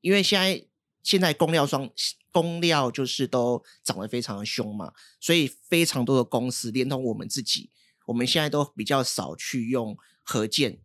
[0.00, 0.66] 因为现在
[1.02, 1.90] 现在供料双
[2.30, 7.70] 供料就是都涨得非常的凶嘛，所以非常多的公司，连同我们自己，
[8.06, 10.78] 我们现在都比较少去用合建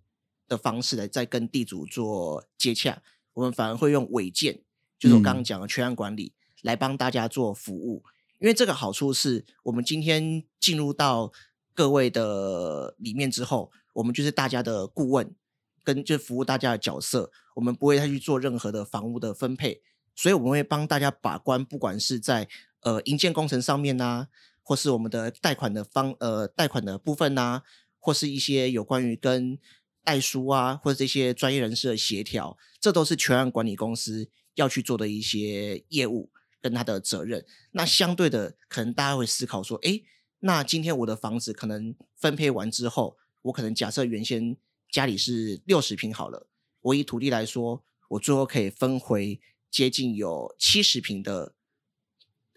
[0.47, 4.63] 的方式来在跟地主做接洽，我们反而会用违建，
[4.97, 8.03] 就是我刚刚讲的全案管理来帮大家做服务。
[8.39, 11.31] 因为这个好处是我们今天进入到
[11.73, 15.35] 各位的里面之后，我们就是大家的顾问，
[15.83, 19.81] 跟就服务大家的角色，我们不会再去做任何的房屋的分配，
[20.15, 22.47] 所以我们会帮大家把关，不管是在
[22.81, 24.27] 呃营建工程上面呐，
[24.61, 27.63] 或是我们的贷款的方呃贷款的部分呐，
[27.99, 29.57] 或是一些有关于跟
[30.03, 36.31] 代书啊，或者这些专业人士的协调，这都是全案管理公司要去做的一些业务。
[36.61, 40.01] 跟他的责任，那相对的，可能大家会思考说，哎，
[40.39, 44.55] 那今天我的房子可能分配完之后，我可能假设原先
[44.91, 46.47] 家里是六十平好了，
[46.81, 49.39] 我以土地来说，我最后可以分回
[49.71, 51.53] 接近有七十平的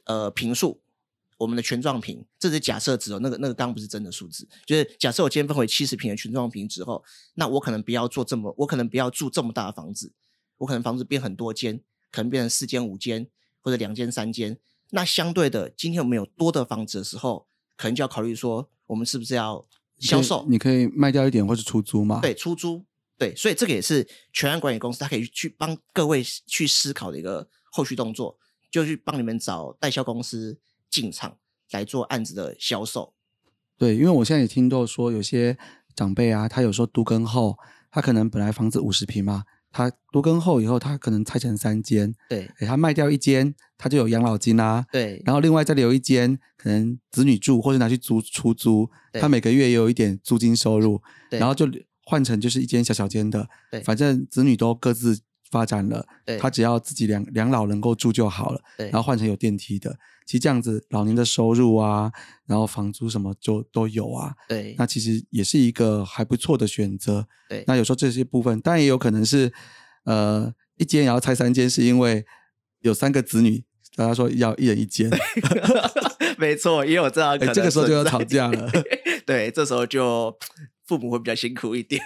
[0.04, 0.82] 呃平数，
[1.38, 10.12] 我们的全幢平，这是假设值哦，那个那个刚不是真的数字，就是假设我今天分回七十平的全幢平之后，那我可能不要做这么，我可能不要住这么大的房子，
[10.58, 13.30] 我可能房子变很多间，可能变成四间五间。
[13.60, 14.56] 或者两间三间，
[14.90, 19.66] 那相对的，今天我们有多的房子的时候，可能就要考虑说，我们是不是要
[19.98, 20.46] 销售？
[20.48, 22.20] 你可以卖掉一点，或是出租嘛？
[22.20, 22.84] 对，出租。
[23.16, 28.38] 对，所以这个也是全案管理公司，它可以去帮各位去思考的一个后续动作，
[28.70, 30.58] 就去帮你们找代销公司
[30.88, 31.36] 进场
[31.72, 33.12] 来做案子的销售。
[33.76, 35.58] 对，因为我现在也听到说，有些
[35.96, 37.58] 长辈啊，他有时候都更后，
[37.90, 39.44] 他可能本来房子五十平嘛。
[39.70, 51.00] 他多更后以后，他可能拆成三间，对，给他卖掉一间，他就有养老金啦，对，然后另外再留一间，可能子女住或者拿去租出租，他每个月也有一点租金收入，
[51.38, 51.68] 然后就
[52.04, 55.20] 换成就是一间小小间的，对，反正子女都各自。
[55.50, 56.06] 发展了，
[56.38, 62.12] 他只要自己两两老能够住就好了，然后换成有电梯的，其实这样子老年的收入啊，
[62.46, 69.52] 然后房租什么就都有啊，对，那其实也是一个还不错的选择，对，那有时候这些部分，当然也有可能是，
[70.04, 72.26] 呃，一间也要拆三间，是因为
[72.80, 73.64] 有三个子女，
[73.96, 75.10] 大家说要一人一间，
[76.36, 78.70] 没错，也有这样可能，这个时候就要吵架了，
[79.24, 80.36] 对，这时候就
[80.86, 82.02] 父母会比较辛苦一点。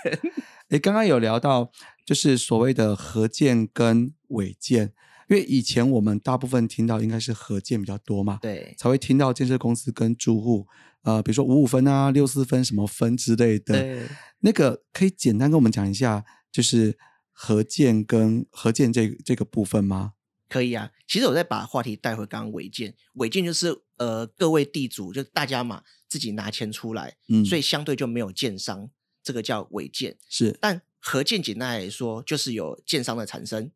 [0.69, 1.71] 哎，刚刚有聊到。
[2.05, 4.93] 就是所谓的合建跟违建，
[5.29, 10.67] 因为以前我们大部分听到应该是合建比较多嘛，对，才会听到建设公司跟住户，
[11.03, 14.09] 呃，比如说五五分啊、六四分什么分之类的，对，
[14.41, 16.99] 那个可以简单跟我们讲一下，就是
[17.31, 20.15] 合建跟合建这这个部分吗？
[20.49, 28.91] 可以啊，其实我再把话题带回刚刚违建，违建就是呃各位地主就大家嘛自己拿钱出来，嗯，所以相对就没有建商，
[29.23, 30.83] 这个叫违建，是，但。
[31.05, 33.73] 合建简单来说，就是有建商的产生。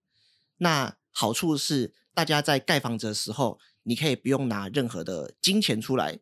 [0.59, 6.21] 那好处是，大家在盖房子的时候，你可以不用拿任何的金钱出来。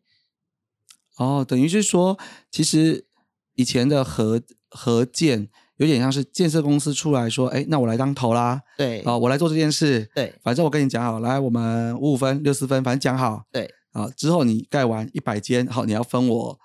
[1.17, 2.17] 哦，等于是说，
[2.49, 3.05] 其实
[3.53, 10.09] 以前的合合建有点像是建设公司出来说：“哎，那我来当头啦。”对，啊，我来做这件事。
[10.15, 13.45] 对，反正我跟你讲好，来，我们五五分、六四分，反正讲好。
[13.51, 16.59] 对，啊，之后你盖完一百间，好，你要分我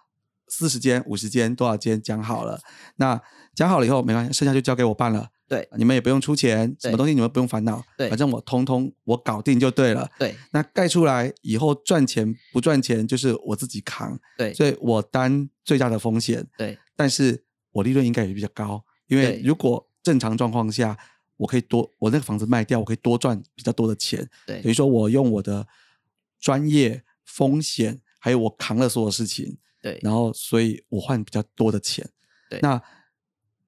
[0.48, 2.61] 四十间、五十间多少间，讲好了。
[2.96, 3.20] 那
[3.54, 5.28] 讲好了以后没关系，剩下就交给我办了。
[5.48, 7.82] 对，你们也不用出钱，什么东西你们不用烦恼。
[7.96, 10.08] 对，反正我通通我搞定就对了。
[10.16, 14.16] 对，那盖出来以后赚钱不赚钱就是我自己扛。
[14.38, 16.46] 对，所以我担最大的风险。
[16.56, 20.96] 对，但是我利润应该也比较高，因为如果正常状况下，
[21.36, 24.24] 我可以多我那个房子卖掉，我可以多赚比较多的钱。
[24.46, 25.66] 对，等于说我用我的
[26.38, 29.58] 专业风险，还有我扛了所有事情。
[29.82, 32.08] 对，然后所以我换比较多的钱。
[32.48, 32.80] 对，那。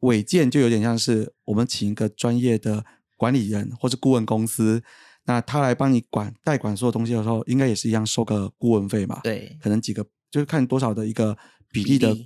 [0.03, 2.85] 违建就有点像是我们请一个专业的
[3.17, 4.83] 管理人或者顾问公司，
[5.27, 9.21] 那他来帮你管代管所有东西的时候，应该也是一样收个顾问费嘛？
[9.23, 11.37] 对，可能几个就是看多少的一个
[11.71, 12.17] 比例的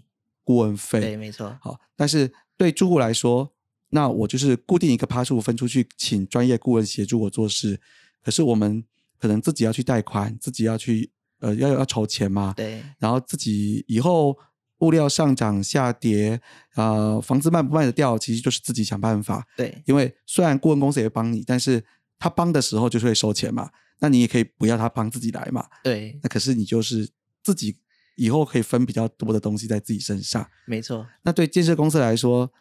[0.42, 1.00] 顾问费。
[1.00, 1.54] 对，没错。
[1.60, 3.52] 好，但是对住户来说，
[3.90, 7.78] 那我就是固定一个趴数分出去，请专业顾问协助我做事。
[8.22, 8.82] 可是我们
[9.18, 11.10] 可能自己要去贷款，自己要去
[11.40, 12.54] 呃要要筹钱嘛？
[12.56, 14.34] 对，然后自己以后。
[14.80, 16.40] 物料上涨下跌，
[16.74, 19.46] 呃，房子卖不卖得掉，其实就是自己想办法。
[19.56, 21.82] 对，因为虽然顾问公司也会帮你，但是
[22.18, 25.66] 他帮的时候就是会收钱嘛，那你也可以不要他帮自己来嘛。
[25.82, 27.08] 对，那可是你就是
[27.42, 27.76] 自己
[28.16, 30.46] 以后可以分比较多的东西在自己身上。
[30.66, 31.06] 没错。
[31.22, 32.52] 那对建设公司来说，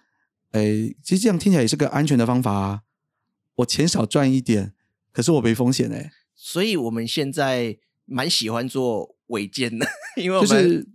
[0.52, 2.82] 诶，其实这样听起来也是个安全的方法啊。
[3.56, 4.74] 我钱少赚一点，
[5.12, 6.12] 可是我没风险诶。
[6.34, 10.88] 所以我们现在蛮喜欢做违建的， 因为我们。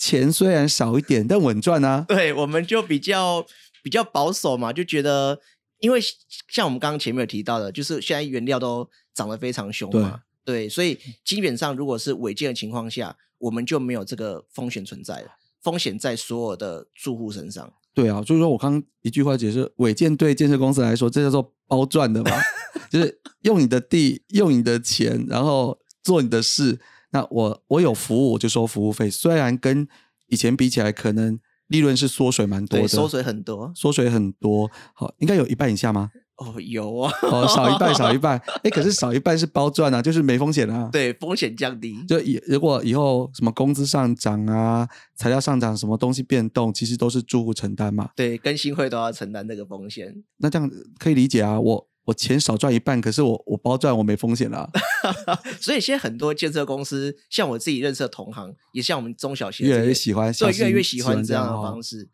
[0.00, 2.04] 钱虽然少一点，但稳赚啊！
[2.08, 3.44] 对，我们就比较
[3.82, 5.38] 比较保守嘛，就觉得
[5.80, 6.00] 因为
[6.48, 15.28] 像我们刚刚前面有提到的，就是现在原料都涨得非常凶嘛，对，所以基本上如果是违建的情况下，我们就没有这个风险存在了，
[15.62, 17.70] 风险在所有的住户身上。
[17.92, 22.30] 对啊，就是说我刚一句话解释，违建对建设公司来说，这叫做包赚的嘛，
[22.90, 26.80] 就是用你的地，用你的钱，然后做你的事。
[27.12, 29.86] 那我我有服务，我就收服务费，虽然跟
[30.28, 34.70] 以前比起来，可能利润是缩水蛮多的，缩水很多，缩水很多。
[34.94, 36.10] 好，应该有一半以下吗？
[36.36, 38.40] 哦，有啊，哦，少一半，少一半。
[38.64, 40.88] 哎，可是少一半是包赚啊，就是没风险啊。
[40.90, 42.02] 对，风险降低。
[42.08, 48.08] 就以如果以后什么工资上涨啊，材料上涨，什么东西变动，其实都是住户承担嘛。
[48.16, 50.24] 对，更新会都要承担这个风险。
[50.38, 54.68] 那这样可以理解啊，我我钱少赚一半，可是我我包赚，我没风险啦。
[55.60, 62.08] 所以现在很多建设公司，像我自己认识的同行，也像我们中小型越来越喜欢，对，越来越喜欢这样的方式。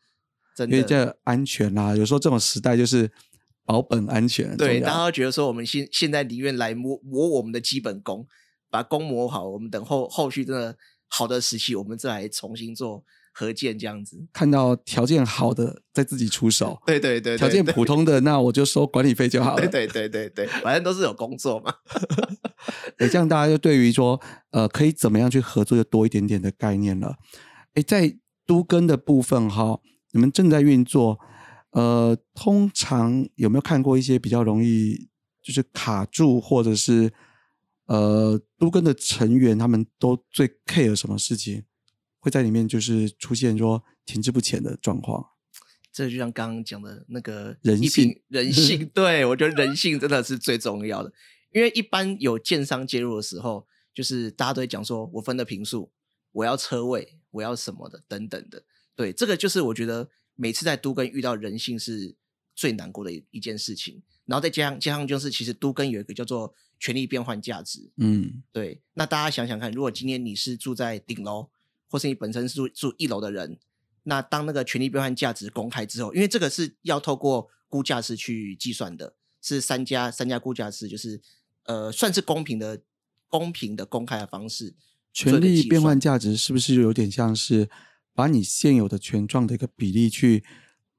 [0.57, 1.95] 真的，因为这安全啦。
[1.95, 3.11] 有时候这种时代就是。
[3.69, 8.25] 保本安全，对，大家觉得说我们现现在宁愿来磨磨我们的基本功，
[8.71, 10.77] 把功磨好，我们等后后续真的
[11.09, 13.05] 好的时期，我们再来重新做
[13.39, 14.27] 合建这样子。
[14.33, 16.81] 看到条件好的，再自己出手。
[16.89, 19.69] 对对对，条件普通的，那我就收管理费就好了。
[19.69, 21.75] 对对对对，反正都是有工作嘛。
[22.97, 24.19] 哎，这样大家就对于说，
[24.53, 27.17] 呃，可以怎么样去合作，就多一点点的概念了。
[27.75, 29.81] 哎，在都根的部分哈，
[30.13, 31.19] 你们正在运作。
[31.73, 35.11] 呃，通常有没有看过一些比较容易
[35.43, 37.13] 就是卡住，或者是
[37.87, 41.65] 呃，都跟的成员他们都最 care 什么事情，
[42.27, 45.31] 会在里面就是出现说停滞不前的状况？
[45.93, 51.13] 这就像刚刚讲的那个人性，人性， 对我觉得人性真的是最重要的。
[51.53, 55.91] 因为一般有建商介入的时候，就是大家都会讲说，我分的平数，
[56.33, 58.65] 我要车位，我要什么的等等的。
[58.95, 60.11] 对，这个就是我觉得。
[60.39, 62.15] 每次在都跟遇到人性是
[62.55, 68.83] 最难过的一一件事情，然后再加上加上就是其实都跟有一个叫做权力变换价值，嗯，对。
[68.93, 71.49] 那大家想想看，如果今天你是住在顶楼，
[71.89, 73.59] 或是你本身是住住一楼的人，
[74.05, 81.21] 那当那个权利变换价值公开之后，因为这个是要透过估价师去计算的，是三家三家估价师，就是
[81.65, 82.81] 呃算是公平的
[83.29, 84.75] 公平的公开的方式。
[85.13, 87.69] 权利变换价值是不是有点像是？
[88.17, 90.43] 把你现有的权状的一个比例去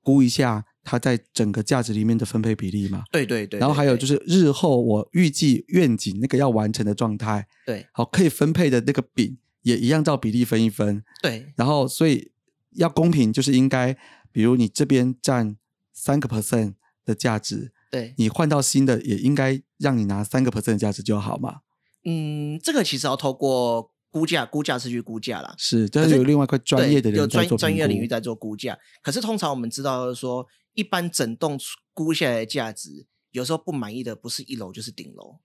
[0.04, 3.02] 估一下，它在整个价值里面的分配比例嘛？
[3.12, 3.60] 对对对。
[3.60, 9.36] 然后还有就是日后我预计愿景那个要完成的状态，对，好可以分配的那个饼
[9.68, 11.04] 也一样照比例分一分。
[11.22, 11.54] 对。
[11.56, 12.32] 然后所以
[12.72, 13.98] 要公平，就是应该，
[14.32, 15.58] 比如你这边占
[15.94, 16.76] 三个 percent
[17.06, 21.62] 的价值，对，你换到新的也应该让你拿三个 percent 的价值就好嘛。
[22.06, 23.92] 嗯，这个其实要透过。
[24.10, 28.76] 估价估价是去估价啦，是，但是有另外一块专业的人有专专业领域在做估价。
[29.04, 31.60] 可是通常我们知道说，一般整栋
[31.94, 35.40] 估下来的价值，有时候不满意的不是一楼就是顶楼，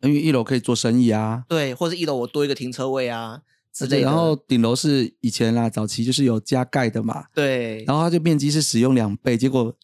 [0.00, 3.42] 因为一楼可以做生意啊，对，或者一楼我多一个停车位啊
[3.74, 4.04] 之类的。
[4.04, 9.76] 然后顶楼是以前啦，早期就是有加盖的嘛，对，然后它就面积是使用两倍，结果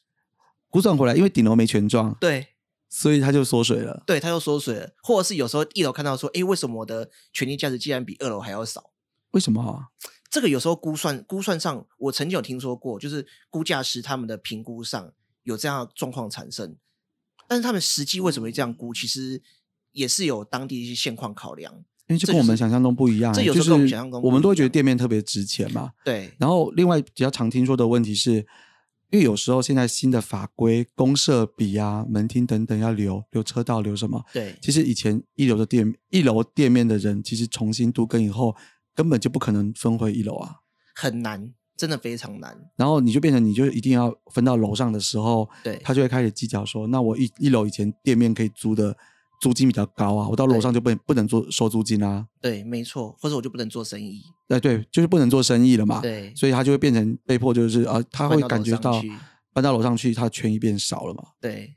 [0.70, 2.46] 估算回来，因为顶楼没全装，对。
[2.92, 8.90] 所以它就缩水了，对，它就缩水了，或者是有时候一楼看到说，哎，为什么我的权利价值竟然比二楼还要少？
[9.30, 9.86] 为什么？
[10.28, 15.12] 这个有时候估算估算上，我曾经有听说过，就是估价师他们的评估上
[15.44, 16.76] 有这样状况产生，
[17.46, 19.40] 但是他们实际为什么会这样估，其实
[19.92, 26.30] 也是有当地一些现况考量，因为这跟我们想象中不一样，这有时候跟我们想象中，我们都会觉得店面特别值钱嘛，对。
[26.38, 28.46] 然后另外比较常听说的问题是。
[29.12, 34.24] 因为有时候现在新的法规，公设比啊、门厅等等要留留车道，留什么？
[34.32, 38.54] 对，其实以前一楼的店一楼店面的人，其实重新都跟以后，
[38.94, 40.58] 根本就不可能分回一楼啊，
[40.94, 42.56] 很难，真的非常难。
[42.76, 48.96] 然后你就变成你就一定要分到楼上的时候，对，他就会开始计较说，那我一一楼以前店面可以租的。
[49.40, 52.26] 租金比较高啊，我到楼上就不能不能做收租金啊。
[52.40, 54.22] 对，没错，或者我就不能做生意。
[54.48, 56.00] 哎，对，就是不能做生意了嘛。
[56.00, 59.02] 对，所以他就会变成被迫，就是啊，他会感觉到
[59.54, 61.24] 搬到楼上去，他的权益变少了嘛。
[61.40, 61.74] 对。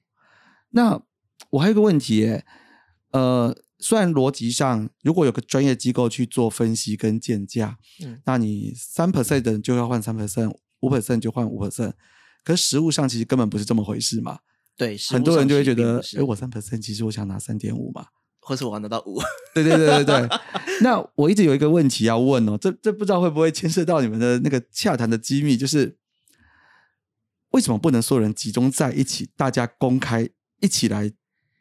[0.72, 1.01] 那
[1.51, 2.45] 我还有个问题，哎，
[3.11, 11.93] 呃，虽然逻辑上，如果有个专业机构去做分析跟建价，嗯，那你三 percent 的就要换三 percent，五 percent 就换五 percent，
[12.43, 14.39] 可实物上其实根本不是这么回事嘛。
[14.76, 18.07] 对，很多人就会觉得，哎，我三 percent，其实我想拿三点五嘛，
[18.39, 19.19] 或是我拿到五。
[19.53, 20.30] 对对对对对。
[20.82, 25.97] 那我一直有一个问题要问哦，这这不知道会不会牵涉到你们的那个洽谈的机密，就是
[27.51, 30.28] 为什么不能所有人集中在一起，大家公开
[30.59, 31.11] 一起来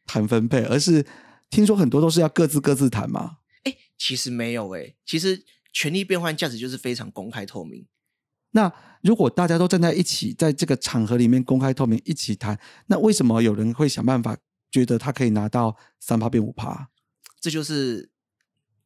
[0.06, 1.04] 谈分配，而是
[1.50, 3.36] 听说很多都是要各自各自谈嘛？
[3.64, 7.86] 哎，其实没有哎，其实权力变换价值就是非常公开透明。
[8.52, 8.72] 那
[9.02, 14.36] 如果大家都站在一起，在这个场合里面公开透明一起谈，那为什么有人会想办法
[14.70, 16.88] 觉得他可以拿到三趴变五趴？
[17.40, 18.10] 这就是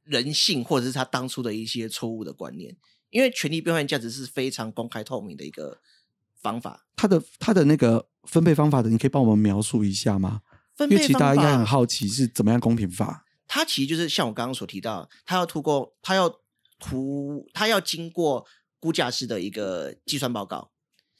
[0.04, 2.76] 人性，或者是他当初的一些错误的观念。
[3.10, 5.78] 因为权力变换价值是非常公开透明的一个
[6.40, 6.86] 方法。
[6.96, 10.42] 他的他的那个分配方法的，你可以帮我们描述一下吗？
[10.74, 13.24] 分配因为其实大家应该很好奇是怎么样公平法。
[13.46, 16.28] 他其实就是像我刚刚所提到，他要通过，他要
[16.78, 18.44] 图，他要经过
[18.86, 20.70] 估价师的一个计算报告。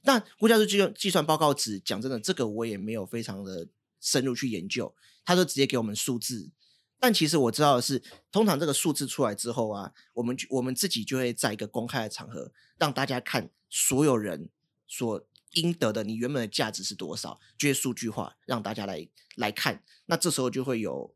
[0.04, 3.66] 但估价师计算计算报告只，讲真的，这个我也没有非常的
[4.00, 4.94] 深入去研究，
[5.24, 6.52] 他就直接给我们数字。
[7.00, 8.00] 但其实我知道的是，
[8.30, 14.48] 通常这个数字出来之后啊，我们就我们自己就会在一个公开的场合，让大家看所有人
[14.86, 19.82] 所应得的你原本的价值是多少，这些数据化让大家来来看。
[20.04, 21.12] 那这时候就会有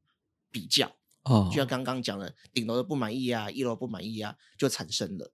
[0.50, 0.96] 比较。
[1.22, 5.30] 哦就，像刚刚讲的，顶楼的不满意啊，一楼不满意啊，就产生了。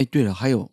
[0.00, 0.72] 哎，对了，还有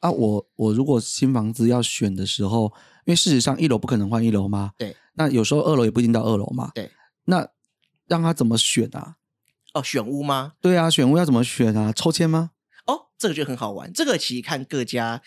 [0.00, 2.64] 啊，我我如果新房子要选的时候，
[3.04, 6.90] 因为事实上一楼不可能换一楼嘛，对，那有时候二楼也不一定到二楼嘛，对，
[7.26, 7.48] 那
[8.08, 9.14] 让他怎么选啊？
[9.74, 10.54] 哦，选屋吗？
[10.60, 11.92] 对啊，选屋要怎么选啊？
[11.92, 12.50] 抽签吗？
[12.86, 13.92] 哦，这个就很好玩。
[13.92, 15.22] 这个其实看各家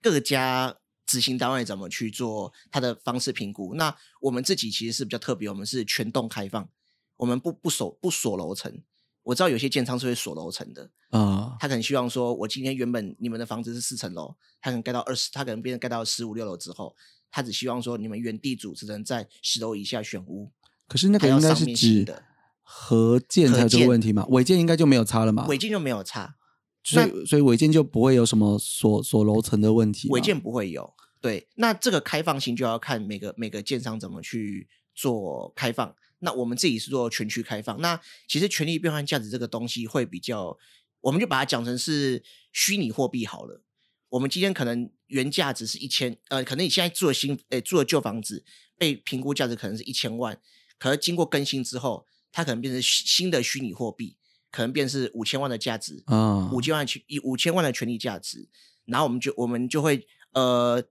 [0.00, 3.74] 各家执行单位怎么去做它的方式评估。
[3.74, 6.68] 那我们自己其实是比较特别，我们是全栋开放，
[7.16, 8.80] 我们不不锁不锁楼层。
[9.26, 16.94] 我知道有些建商是会锁楼层的，啊、他可能希望说，我今天原本你们的房子是四层楼，他可能盖到二十，他可能变成盖到十五六楼之后，
[17.28, 20.52] 他只希望说你们原地主只能在十楼以下选屋，
[20.86, 22.22] 可是那个应该是指的
[22.62, 24.24] 合建才有这个问题嘛？
[24.28, 25.44] 违建应该就没有差了嘛？
[25.48, 26.36] 违建就没有差，
[26.84, 30.12] 所以所以违建就不会有什么锁锁楼层的问题嘛。
[30.12, 30.94] 违建不会有。
[31.20, 35.94] 对，那这个开放性就要看每个每个建商怎么去做开放。
[36.18, 37.80] 那我们自己是做全区开放。
[37.80, 40.58] 那其实权利变换价值这个东西会比较，
[41.02, 43.62] 我们就把它讲成是虚拟货币好了。
[44.08, 48.44] 我们今天可能原价值是一千，呃，可能你现在住的新，诶，住的旧房子
[48.78, 50.40] 被评估价值可能是一千万，
[50.78, 54.16] 可是经过更新之后，它可能变成新的虚拟货币，
[54.50, 58.48] 可能变是五千万的价值，啊，五千万权以五千万的权利价值，
[58.86, 60.82] 然后我们就我们就会呃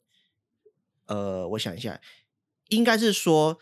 [1.05, 1.99] 呃，我想一下，
[2.67, 3.57] 应该是说，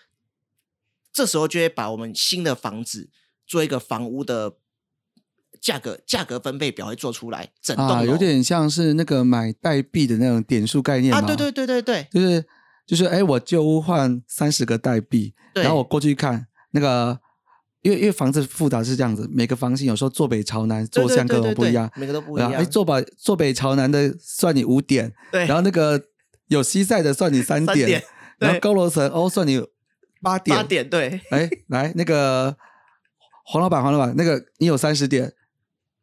[1.14, 3.10] 这时候就会把我们新的房子
[3.46, 4.56] 做一个房屋的
[5.62, 11.20] 价格价格分配表会做出来，整栋有点像是那个买代币的那种点数概念嘛。
[11.20, 12.08] 啊，对对对对对。
[12.12, 12.44] 就是
[12.86, 17.18] 就是，哎，我旧屋换三十个代币，然后我过去看那个，
[17.82, 21.90] 因为因为房子复杂是这样子，每个房型有时候坐北朝南，坐向各对对对种不一样。
[21.96, 22.42] 每个都不一？
[22.42, 22.52] 样。
[22.52, 26.02] 哎，坐北坐北朝南的算你五点，对，然后那个
[26.48, 28.04] 有西晒的算你三点，三点
[28.40, 29.64] 然后高楼层哦算你
[30.24, 30.58] 八点。
[30.58, 32.58] 八点对哎，来那个
[33.44, 35.34] 黄老板，黄老板，那个你有三十点，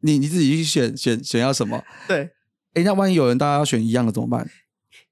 [0.00, 1.82] 你你自己去选选选要什么？
[2.06, 2.30] 对。
[2.74, 4.48] 哎，那万一有人大家要选一样的怎么办？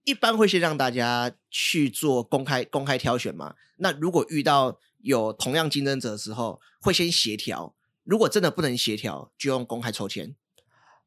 [0.04, 3.54] 一般会先让大家去做公开公开挑选嘛。
[3.78, 7.74] 那如果遇到有同样竞争者的时候，会先协调。
[8.04, 10.34] 如果真的不能协调，就用公开抽签。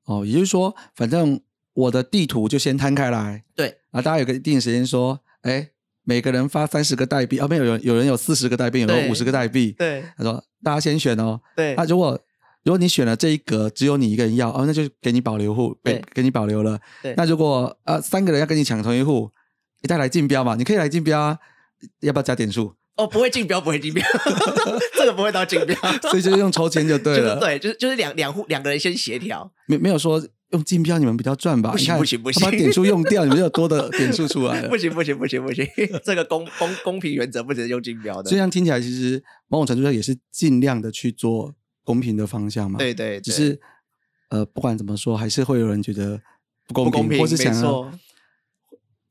[0.04, 1.42] 哦，也就是说，反正
[1.74, 5.72] 我的地图就先摊开来，对啊，大家有个一定的时间说，哎，
[6.04, 10.04] 每个人发三十个代币，啊，没有有人有人有四十个代币，有人五十个代币，对。
[10.18, 11.76] 他说大家先选哦，对。
[11.76, 12.20] 啊，如果
[12.64, 16.80] 如果你选了这一格，只有你一个人要，哦，那就给你保留户，给给你保留了。
[17.02, 17.14] 对。
[17.16, 19.32] 那如果呃三个人要跟你抢同一户，
[19.82, 21.38] 你再来竞标嘛，你可以来竞标啊，
[22.02, 22.76] 要不要加点数？
[22.98, 24.06] 哦，不会竞标，不会竞标，
[24.98, 25.76] 这个不会到竞标，
[26.10, 29.52] 所以就用抽签就对了， 就是对，就是就是两两户两个人先协调。
[29.66, 30.22] 没没有说
[30.52, 31.72] 用竞标你们比较赚吧？
[31.72, 34.78] 不行你看不行不行把点数用掉，你们就有多的点数出来了不。
[34.78, 35.66] 行不行不行不行，
[36.04, 38.38] 这个公公公平原则不能用竞标的这。
[38.38, 42.78] 样听起来，其实某种程度上也是尽量的去做公平的方向嘛。
[42.78, 43.60] 对对，对只是
[44.30, 46.22] 呃，不管怎么说，还是会有人觉得
[46.68, 47.92] 不公平，不公平，或是想要。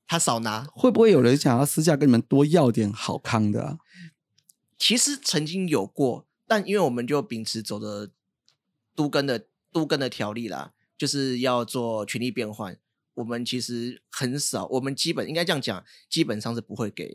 [0.06, 3.78] 他少拿，会不会有人想要私下跟你们多要点好康的啊、
[4.76, 8.10] 其实曾经有过，但因为我们就秉持走的
[8.96, 12.76] 都根的都根的条例啦，就是要做权力变换。
[13.14, 17.06] 我们其实很少，我们基本应该这样讲，基本上是不会给。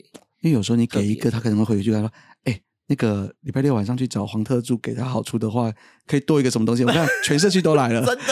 [0.41, 2.13] 因为有时候你给一个，他可能会回去跟他说
[2.45, 5.71] ：“哎、那个礼拜六晚上去找黄特助，给他好处的话，
[6.07, 6.83] 可以多一个什么东西？
[6.83, 8.23] 我看 全社区都来了，真的，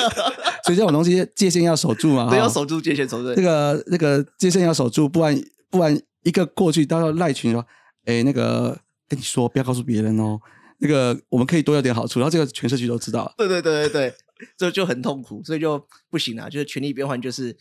[0.65, 2.29] 所以这种东西界限要守住嘛。
[2.33, 5.39] 对，要守住界限，守住那个那个界限要守住，不然
[5.69, 7.63] 不然一个过去，到时候赖群说
[8.05, 8.75] ：“哎、那个
[9.07, 10.39] 跟你说，不要告诉别人哦。
[10.79, 13.33] 那个我们可以多要点好处，然后这个全社区都知道。
[13.37, 14.15] 对对对对对，
[14.57, 16.49] 这就很痛苦，所以就不行啊。
[16.49, 17.57] 就是权力变换，就是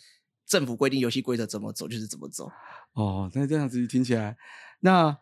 [0.47, 2.51] 政府规定游戏规则怎么走就是怎么走。
[2.95, 4.37] 哦，那这样子听起来，
[4.81, 5.17] 那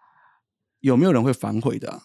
[0.80, 2.02] 有没有人会反悔的啊、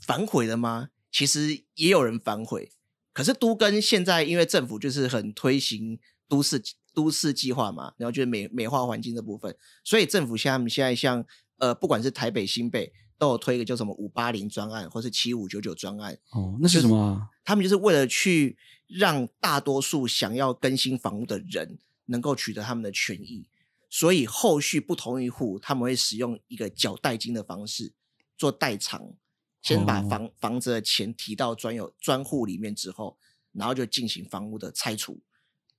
[0.00, 0.90] 反悔的吗？
[1.10, 2.70] 其实也有人反悔，
[3.12, 5.98] 可是都跟现在因为政府就是很推行
[6.28, 6.62] 都市
[6.94, 11.24] 都市计划嘛，然后就是美美化环境这部分，所以政府现在他们现在像
[11.58, 17.28] 呃，不管是台北、新北，都有推一个叫什么五八零专案，或是七五九九专案，哦，那是什么啊？
[17.44, 18.56] 他们就是为了去
[18.90, 23.46] 让大多数想要更新房屋的人能够取得他们的权益，
[23.88, 27.92] 所以后续不同一户他们会使用一个缴代金的方式
[28.36, 29.14] 做代偿，
[29.62, 33.16] 先把哦房、房子的钱提到专有专户里面之后，
[33.52, 35.20] 然后就进行房屋的拆除。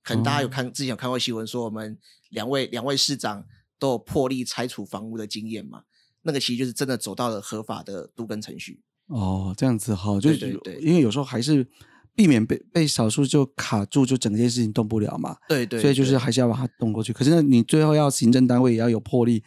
[0.02, 1.98] 可能大家有哦看、之前有看过新闻说，我们
[2.30, 3.46] 两位两位市长
[3.78, 5.84] 都有破例拆除房屋的经验嘛？
[6.22, 8.80] 那个其实就是真的走到了合法的都更程序。
[9.06, 11.66] 哦，这样子哈，就是因为有时候还是
[12.14, 15.36] 避免被被少数就卡住，就整件事情动不了嘛。
[15.48, 17.12] 对对所以就是还是要把它动过去。
[17.12, 19.42] 可是呢，你最后要行政单位也要有魄力，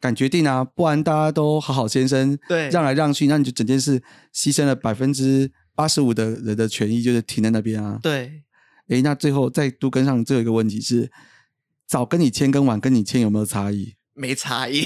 [0.00, 4.00] 敢决定啊，不然大家都好好先生，对让来让去，那你就整件事
[4.34, 7.98] 牺牲了百分之八十五的人的权益，就是停在那边啊。
[8.02, 8.42] 对，
[8.88, 11.10] 诶，那最后再都跟上，最后一个问题是，
[11.86, 13.94] 早跟你签跟晚跟你签有没有差异？
[14.14, 14.84] 没差异，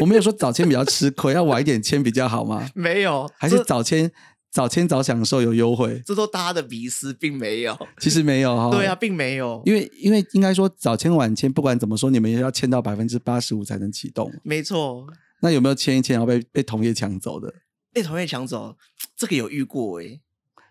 [0.00, 2.68] 我没有说早签比较吃亏，要晚一点签比较好吗？
[2.74, 4.10] 没有，还是早签
[4.54, 6.00] 早签早享受有优惠？
[6.06, 7.76] 这都大家的迷思，并没有。
[7.98, 14.32] 其实没有哈、对啊，，并没有，因为因为应该说早签晚签，不管怎么说，你们也要签到百分之八十五才能启动。
[14.44, 15.08] 没错，
[15.40, 17.52] 那有没有签一签然后被被同业抢走的？
[17.92, 18.76] 被同业抢走，
[19.16, 20.20] 这个有遇过诶、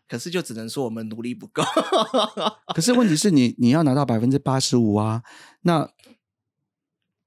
[0.08, 1.62] 可是就只能说我们努力不够。
[2.74, 5.24] 可是问题是你你要拿到百分之八十五啊，
[5.64, 5.90] 那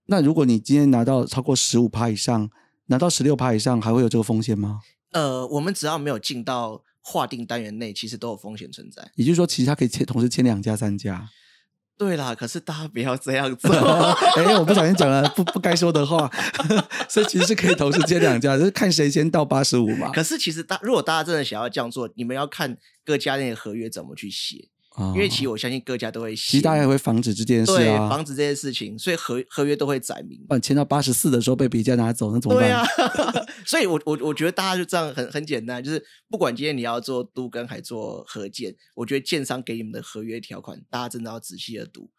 [0.06, 2.48] 那如果你今天拿到超过十五趴以上，
[2.86, 4.80] 拿到十六趴以上，还会有这个风险吗？
[5.16, 9.10] 呃，我们只要没有进到划定单元内，其实都有风险存在。
[9.14, 11.26] 也就是说，其实他可以签同时签两家、三家。
[11.96, 13.66] 对啦，可是大家不要这样子。
[13.72, 16.30] 哎、我不小心讲了不不该说的话，
[17.08, 20.12] 所以其实是可以同时签两家，就是看谁先到八十五嘛。
[20.12, 24.68] 可是其实大，如果大家真的想要这样做，你们要看各家那个合约怎么去写，
[25.14, 26.50] 因为其实哦我相信各家都会写。
[26.50, 28.10] 其实大家也会防止这件事对啊。
[28.10, 30.38] 防止这件事情，所以合合约都会载明。
[30.46, 32.68] 不然签到八十四的时候被别家拿走，那怎么办？
[32.68, 32.84] 对啊，
[33.66, 42.10] 所以我我我觉得大家就这样很很简单，就是不管今天你要做都跟还做合建，我觉得建商给你们的合约条款，大家真的要仔细的读，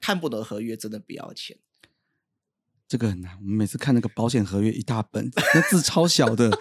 [0.00, 1.56] 看不懂合约真的不要签。
[2.88, 3.36] 这个很难。
[3.40, 6.50] 我们每次看那个保险合约一大本，那字超小的。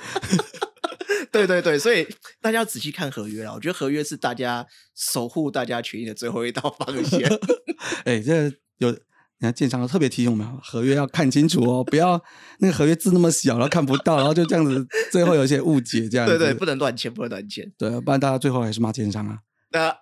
[1.31, 2.07] 对对对，所以
[2.39, 3.53] 大家要仔细看合约啦。
[3.53, 4.65] 我觉得合约是大家
[4.95, 7.27] 守护大家权益的最后一道防线。
[8.05, 8.97] 哎、这个有，
[9.39, 12.21] 你看建商特别提醒我们，合约要看清楚哦，不要
[12.59, 16.37] 那个合约字那么小，然后看不到，然后就这样子，最后有一些误解，这样子。
[16.37, 17.69] 对对，不能乱签，不能乱签。
[17.77, 19.39] 对，不然大家最后还是骂建商啊。
[19.75, 19.93] 那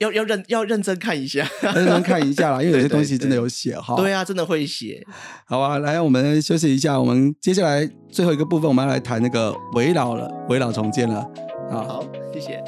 [0.00, 1.48] 要要认要认真看一下。
[1.62, 3.96] 认真看一下啦，因为有些 东西真的有写哈。
[3.96, 5.02] 对啊，真的会写。
[5.46, 11.26] 好啊，来，我们休息一下，我们接下来最后一个部分，我们要来谈那个围绕了，围绕重建了。
[11.70, 12.04] 好，好，
[12.34, 12.62] 谢谢。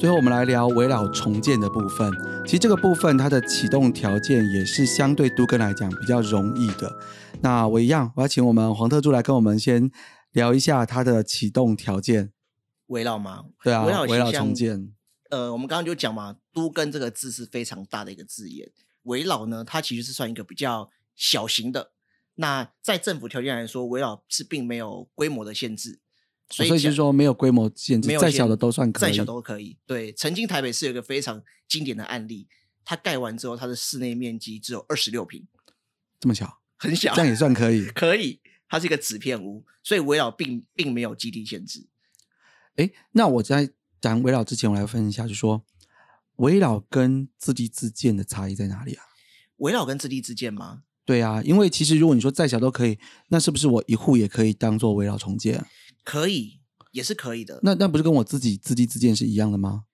[0.00, 2.10] 最后我们来聊围绕重建的部分。
[2.46, 6.90] 其实这个部分它的启动条件也是相对都根来讲比较容易的。
[7.42, 9.90] 那我一样，我要请我们黄特助来跟我们先
[10.32, 12.32] 聊一下它的启动条件。
[12.86, 13.44] 围绕吗？
[13.62, 14.90] 对啊，围绕重建。
[15.28, 18.72] 呃，我们刚刚就讲嘛，都根这个字是非常大的一个字眼。
[19.02, 21.90] 围绕呢，它其实是算一个比较小型的。
[22.36, 26.00] 那在政府条件来说，围绕是并没有规模的限制，
[26.50, 29.10] 所以哦所以就是讲说没有规模限制再小的都算可以。
[29.10, 29.78] 再小都可以。
[29.86, 32.48] 对，曾经台北市有一个非常经典的案例，
[32.84, 35.46] 它盖完之后，它的室内面积只有二十六平，
[36.18, 37.86] 这么小，很小，这样也算可以。
[37.94, 38.40] 可以。
[38.68, 41.88] 它是一个纸片屋，所以围绕并并没有基地限制。
[42.76, 43.68] 诶，那我在
[44.00, 45.64] 讲围绕之前，我来分一下，就说
[46.36, 49.02] 围绕跟自地自建的差异在哪里啊？
[49.56, 50.84] 围绕跟自地自建吗？
[51.04, 52.96] 对啊，因为其实如果你说再小都可以，
[53.30, 55.66] 那是不是我一户也可以当做围绕重建啊？
[56.04, 56.60] 可以，
[56.92, 57.60] 也是可以的。
[57.62, 59.84] 那那不是跟我自己自立自建是一样的吗？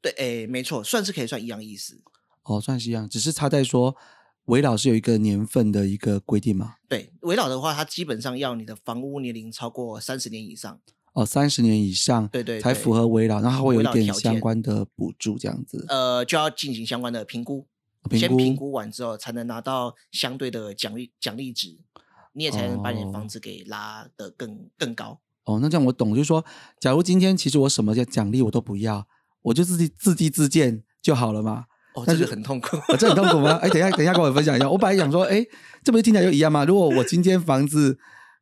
[0.00, 2.00] 对，哎，没错，算是可以算一样意思。
[2.44, 3.96] 哦，算是一样，只是差在说
[4.44, 6.76] 围老是有一个年份的一个规定嘛。
[6.88, 10.80] 对，围老的话，它基本上要你的房屋年龄超过三十年以上。
[11.12, 15.84] 哦，三十年以上，对对对才符合围绕，然后它会有一点相关的补助这样子。
[15.88, 17.66] 呃，就要进行相关的评估，
[18.10, 21.78] 先评估评估完之后，才能拿到相对的奖励奖励值，
[22.34, 25.18] 你也才能把你的哦房子给拉得更更高。
[25.46, 26.44] 哦，那这样我懂，就是说，
[26.78, 29.06] 假如今天其实我什么叫奖励我都不要，
[29.42, 31.64] 我就自己自地自建就好了嘛。
[31.94, 32.76] 哦，这那就很痛苦。
[32.76, 33.52] 啊，这很痛苦吗？
[33.62, 34.68] 哎，等一下，等一下，跟我分享一下。
[34.68, 35.42] 我本来想说，哎，
[35.82, 36.64] 这不是听起来就一样吗？
[36.64, 37.98] 如果我今天房子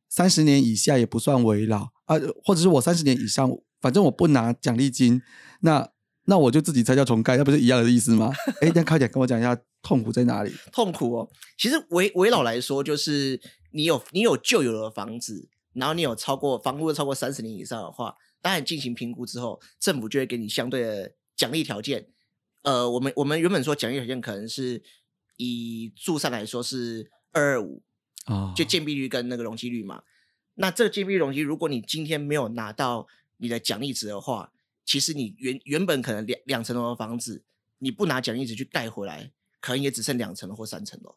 [0.08, 3.48] 三十年以下也不算围绕啊，或者是我三十年以上，
[3.80, 5.20] 反正我不拿奖励金，
[5.60, 5.86] 那
[6.24, 8.32] 那我就自己拆掉重盖，那不是一样的意思吗？
[8.62, 10.50] 哎，那快点跟我讲一下痛苦在哪里？
[10.72, 11.28] 痛苦哦。
[11.58, 13.38] 其实围围绕来说，就是
[13.72, 22.08] 你有你有旧有的房子，然后你有超过房屋超过三十年以上的话，当然进行评估之后，政府就会给你相对的奖励条件。
[22.62, 24.82] 呃，我们我们原本说奖励条件可能是
[25.36, 27.82] 以住上来说是二二五，
[28.24, 30.02] 啊，就建蔽率跟那个容积率嘛。
[30.54, 33.06] 那这个建蔽率容积，如果你今天没有拿到
[33.38, 34.52] 你的奖励值的话，
[34.84, 37.42] 其实你原原本可能两两层楼的房子，
[37.78, 41.16] 你不拿奖励值去盖回来，可能也只剩两层楼或三层楼，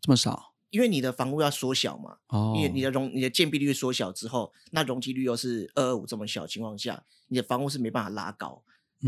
[0.00, 2.18] 这么少因为你的房屋要缩小嘛。
[2.28, 8.62] 哦，因为你的容你的建蔽率缩小之后，那容积率又是二二五这么小情况下，你的房屋是没办法拉高。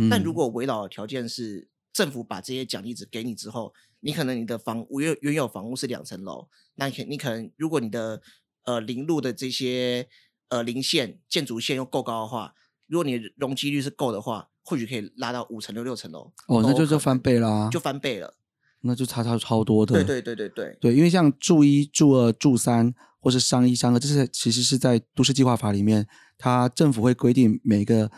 [0.08, 8.22] 但如嗯果围绕的条件是政府把这些奖励值给你之后，你可能你的房屋原原有房屋是两层楼，那你可你可能如果你的
[8.64, 10.08] 呃邻路的这些
[10.48, 12.54] 呃零线建筑线又够高的话，
[12.86, 16.32] 如果你的容积率是够的话，或许可以拉到五层六六层楼。
[16.46, 18.34] 哦，那就就都有可能翻倍啦，就翻倍了。
[18.82, 26.06] 那就差差超多的，对对对对对，对，因为像住一、住二、住三，或是商一、商二，这是其实是在都市计划法里面，
[26.38, 28.10] 它政府会规定每个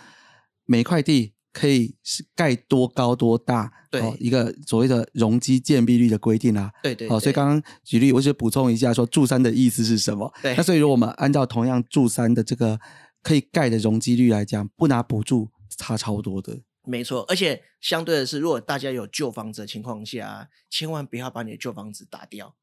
[0.64, 6.70] 每一块地可以是盖多高多大，对哦，一个所谓的容积建蔽率的规定啊。
[6.82, 10.32] 对对好、所以刚刚举例，我就补充一下，说住三的意思是什么？
[10.40, 12.78] 对那所以如果我们按照同样住三的这个
[13.22, 16.60] 可以盖的容积率来讲，不拿补助差超多的。
[16.85, 22.57] 没错，而且相对的是，如果大家有旧房子的情况下，千万不要把你的旧房子打掉，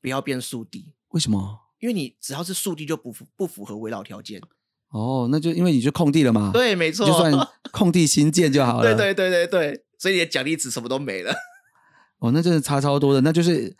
[0.00, 1.60] 不要变速地，为什么？
[1.78, 4.40] 因为你只要是速地就不符不符合围绕条件。
[4.88, 7.32] 哦，那就因为你就空地了嘛，，对，没错，就 算
[7.72, 8.94] 空地新建就好了。
[8.94, 11.34] 对对对对对，所以你的奖励值什么都没了。
[12.20, 13.76] 哦，那真的差超多的，那就是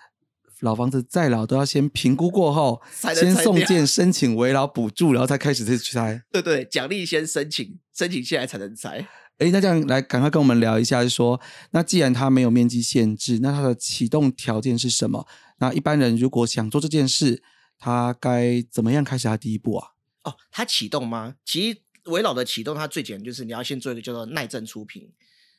[0.61, 6.23] 老房子再老都要先评估过后， 才能先送件申请围绕补助，然后才开始去拆。
[6.33, 9.07] 对对，奖励先申请，申请下来才能拆。
[9.39, 11.41] 诶，那这样来赶快跟我们聊一下，是说，
[11.72, 15.26] 那既然它没有面积限制，那它的启动条件是什么？
[15.59, 17.43] 那一般人如果想做这件事，
[17.78, 19.89] 他该怎么样开始他第一步啊？
[20.22, 21.35] 哦，它启动吗？
[21.45, 25.12] 其实围绕的启动，它最简单就是你要先做一个叫做耐震出品。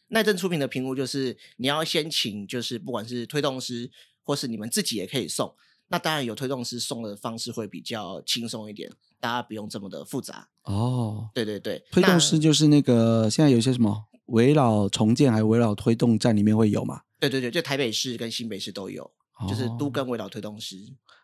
[0.10, 5.54] 耐震出品的评估就是你要先请，就是不管是推动师或是你们自己也可以送。
[5.94, 10.50] 那当然有推动师送的方式会比较轻松一点，大家不用这么的复杂。
[10.64, 17.02] 哦，对对对，推动那师就是那个现在有一些什么围绕重建还有围绕推动站里面会有嘛？
[17.20, 19.12] 对对对，就台北市跟新北市都有，
[19.48, 20.78] 就是都哦跟围绕推动师。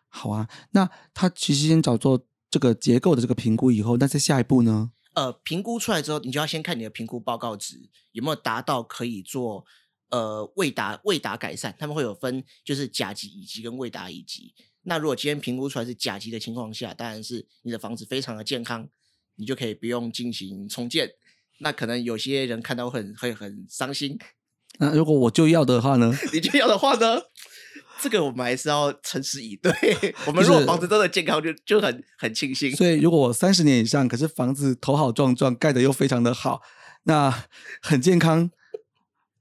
[0.08, 4.92] 好啊，那他其实先找做这个结构的这个评估以后，那在下一步呢？
[5.14, 9.64] 呃，评估出来之后，你就要先看你的评估报告值有没有达到可以做
[10.10, 14.54] 呃未达未达改善，他们会有分就是甲级、乙级跟未达乙级。
[14.82, 18.88] 那如果今天评估出来是甲级的情况下，当然是你的房子非常的健康，
[19.36, 21.10] 你就可以不用进行重建。
[21.60, 24.18] 那可能有些人看到会很会很伤心，
[24.78, 26.10] 那如果我就要的话呢？
[26.32, 27.20] 你就要的话呢，
[28.00, 29.70] 这个我们还是要诚实以对。
[30.26, 32.74] 我们如果房子真的健康就，就很很庆幸。
[32.74, 36.62] 所以如果我三十年以上，可是房子头好壮壮，盖的又非常的好，
[37.02, 37.44] 那
[37.82, 38.50] 很健康，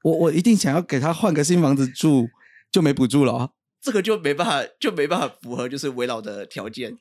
[0.04, 2.28] 我我一定想要给他换个新房子住，
[2.72, 3.50] 就没补助了啊。
[3.82, 6.91] 这个就没办法，就没办法符合就是围绕的条件。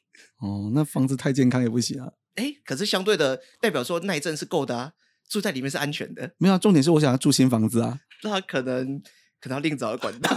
[0.41, 2.13] 哦，那房子太健康也不行啊。
[2.37, 4.93] 哎，可是相对的，代表说耐震是够的啊，
[5.29, 6.33] 住在里面是安全的。
[6.39, 7.99] 没有啊，重点是我想要住新房子啊。
[8.23, 9.01] 那可能
[9.41, 10.31] 可能要另找个管道，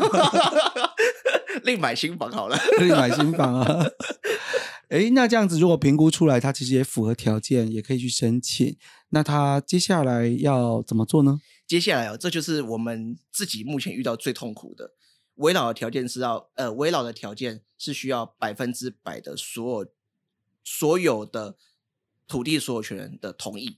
[1.63, 2.57] 另买新房好了。
[2.77, 3.85] 可以买新房啊。
[4.89, 8.75] 哎，那这样子，如果评估出来他其实也符合条件，也可以去申请。
[9.09, 11.39] 那他接下来要怎么做呢？
[11.71, 14.91] 接下来哦，这就是我们自己目前遇到最痛苦的。
[15.35, 19.89] 围绕的条件是要，呃，围绕的条件是需要百分之百的所有
[20.65, 21.55] 所有的
[22.27, 23.77] 土地所有权人的同意。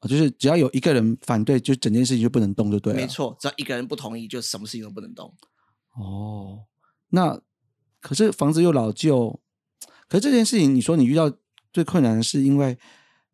[0.00, 2.98] 啊，就是只要有一个人反对，就整件事情就不能动，就对了。
[2.98, 3.06] 没。
[3.06, 5.32] 错，只要一个人不同意，就什么事情都不能动。
[5.94, 6.64] 哦，
[7.10, 7.40] 那
[8.00, 9.38] 可是房子又老旧，
[10.08, 11.32] 可是这件事情，你说你遇到
[11.72, 12.76] 最困难的是因为，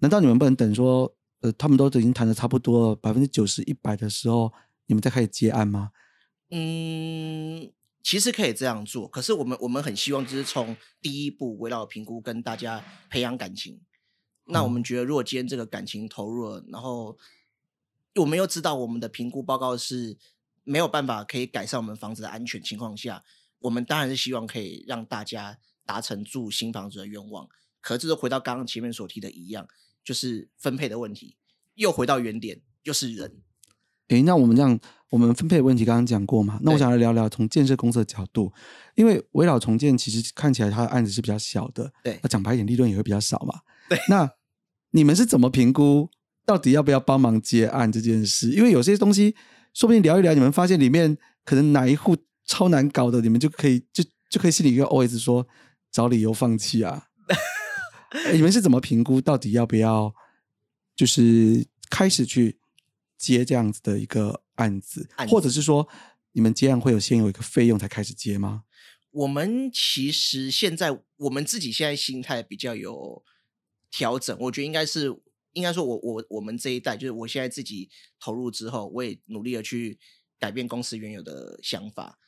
[0.01, 4.51] 难道你们不能等说，呃，他们都已经谈的差不多了，百分之九十、一百的时候，
[4.87, 5.91] 你们再开始接案吗？
[6.49, 7.71] 嗯，
[8.03, 13.79] 其实可以这样做，可是我们我们很希望就是从第一步围绕评估跟大家培养感情。
[14.47, 17.19] 那我们觉得，如果今天这个感情投入了，然后
[18.15, 20.17] 我们又知道我们的评估报告是
[20.63, 23.23] 没有办法可以改善我们房子的安全情况下，
[23.59, 27.47] 我们当然是希望可以让大家达成住新房子的愿望。
[27.83, 29.69] 可是，就回到刚刚前面所提的一样，
[30.05, 31.37] 就是分配的问题，
[31.75, 33.41] 又回到原点，又是人。
[34.09, 34.79] 诶，那我们这样，
[35.09, 36.61] 我们分配的问题刚刚讲过嘛？
[36.63, 38.53] 那我想来聊聊从建设公司的角度，
[38.95, 43.61] 因为围绕重建其实看起来它的案子是比较小的，对那讲白一点，利润也会比较少嘛。
[43.89, 44.31] 对，那
[44.91, 46.11] 你们是怎么评估
[46.45, 48.51] 到底要不要帮忙接案这件事？
[48.51, 49.35] 因为有些东西
[49.73, 55.47] 说不定聊一聊，你们发现里面可能哪一户超难搞的，你们就可以就就可以心里一个 OS 说
[55.91, 57.07] 找理由放弃啊。
[58.15, 60.15] 哎你们是怎么评估到底要不要
[60.95, 62.59] 就是开始去
[63.19, 65.89] 接这样子的一个案子，案或者是说
[66.33, 68.65] 你们接案会有先有一个费用才开始接吗？
[69.11, 73.25] 我们其实现在我们自己现在心态比较有
[73.91, 75.17] 调整，我觉得应该是
[75.53, 77.89] 应该说我我我们这一代，就是我现在自己
[78.19, 79.99] 投入之后，我也努力的去
[80.39, 82.19] 改变公司原有的想法。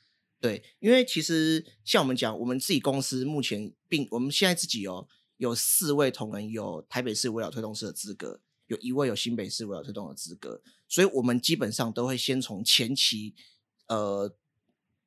[0.40, 13.34] 对，因为其实像我们讲，我们自己公司目前并我们现在自己有有四位同仁有台北市围绕推动师的资格，有一位有新北市围绕推动的资格，所以我们基本上都会先从前期
[13.88, 14.34] 呃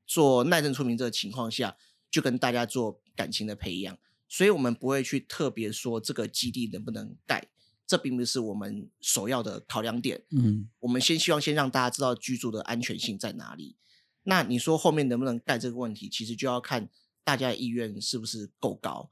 [0.06, 1.78] 做耐震出名这个情况下，
[2.12, 7.50] 就跟大家做感情的培养，所以我们不会去特别说这个基地能不能盖，
[7.88, 10.24] 这并不是我们首要的考量点。
[10.30, 13.76] 嗯，我们先希望先让大家知道居住的安全性在哪里。
[14.24, 16.90] 那你说后面能不能盖这个问题，其实就要看
[17.24, 19.10] 大家的意愿是不是够高。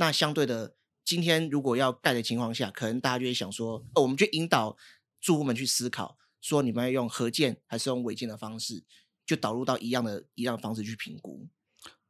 [0.00, 0.74] 那相对的，
[1.04, 4.74] 今天如果要盖的情况下，可能大家就会想说，呃，我们就引导
[5.20, 8.82] 住户们去思考，说你们要用合建还是用违建的方式，
[9.26, 11.46] 就导入到一样的一样的方式去评估。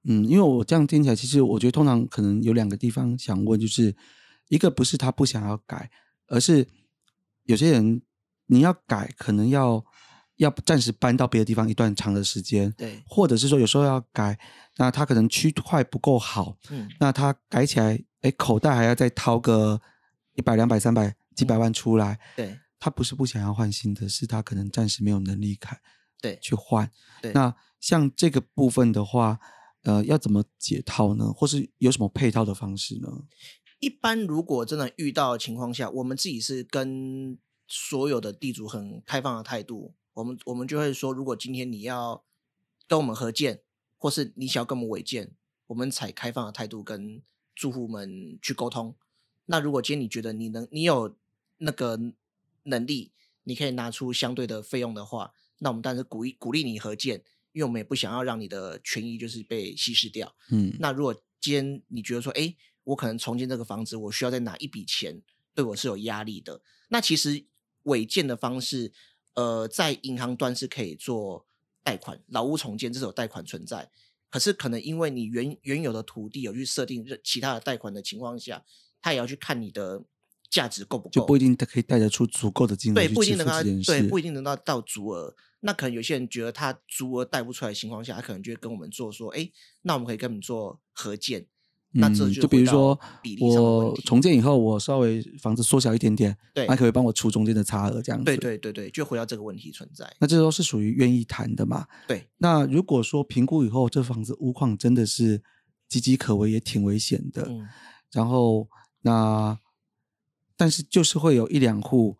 [0.04, 3.96] 嗯，因为我这样听起来，其实我觉得通常可能有两个地方想问，就是
[4.46, 5.90] 一个不是他不想要改，
[6.28, 6.68] 而是
[7.42, 8.02] 有些人
[8.46, 9.84] 你要改，可能要
[10.40, 14.38] 要暂时搬到别的地方一段长的时间，对，或者是说有时候要改，
[14.78, 19.80] 那他可能区块不够好，嗯，那他改起来，哎，口袋还要再掏个
[20.34, 25.78] 一百、两百、三百、几百万出来，对，他不是不想要换新的，是他可能暂时没有能力开
[26.22, 26.90] 对，去换。
[27.20, 29.38] 对那像这个部分的话，
[29.82, 31.30] 呃，要怎么解套呢？
[31.30, 33.08] 或是有什么配套的方式呢？
[33.78, 42.22] 一般如果真的遇到的情况下，我们自己是跟所有的地主很开放的态度，我们我们就会说，如果今天你要
[42.86, 43.62] 跟我们合建，
[43.96, 45.32] 或是你想要跟我们违建，
[45.68, 47.22] 我们采开放的态度跟
[47.54, 48.94] 住户们去沟通。
[49.46, 51.16] 那如果今天你觉得你能，你有
[51.58, 51.98] 那个
[52.64, 53.12] 能力，
[53.44, 60.34] 你可以拿出相对的费用的话，那我们当然是鼓励鼓励你合建，因为我们也不想要让你的权益就是被稀释掉。
[60.50, 62.54] 嗯，那如果今天你觉得说，哎，
[62.84, 65.22] 我可能重建这个房子，我需要再拿一笔钱，
[65.54, 66.60] 对我是有压力的。
[66.88, 67.44] 那其实
[67.84, 68.92] 违建的方式，
[69.34, 71.46] 呃，在银行端是可以做
[71.82, 73.90] 贷款，老屋重建这是有贷款存在。
[74.28, 78.64] 可是可能因为你原原有的土地有去设定任其他的贷款的情况下，
[79.00, 80.04] 他也要去看你的
[80.48, 85.34] 价值够不够，就不一定可以贷得出足够的金额对，不一定能到对，不一定能到到足额。
[85.60, 89.50] 那可能有些人觉得他足额贷不出来的情况下，他可能就会跟我们做说，哎，
[89.82, 91.46] 那我们可以跟你们做合建。
[91.92, 92.98] 那这嗯，就比如说
[93.40, 98.24] 我重建以后，我稍微房子缩小一点点，对那可以帮我出中间的差额这样子？
[98.24, 100.08] 对对对对，就回到这个问题存在。
[100.20, 101.86] 那这都是属于愿意谈的嘛？
[102.06, 105.40] 对，那如果说评估以后，这房子屋况真的是
[105.90, 107.68] 岌岌可危，也挺危险的，嗯，
[108.12, 108.68] 然后
[109.02, 109.58] 那
[110.56, 112.16] 但是就是会有一两户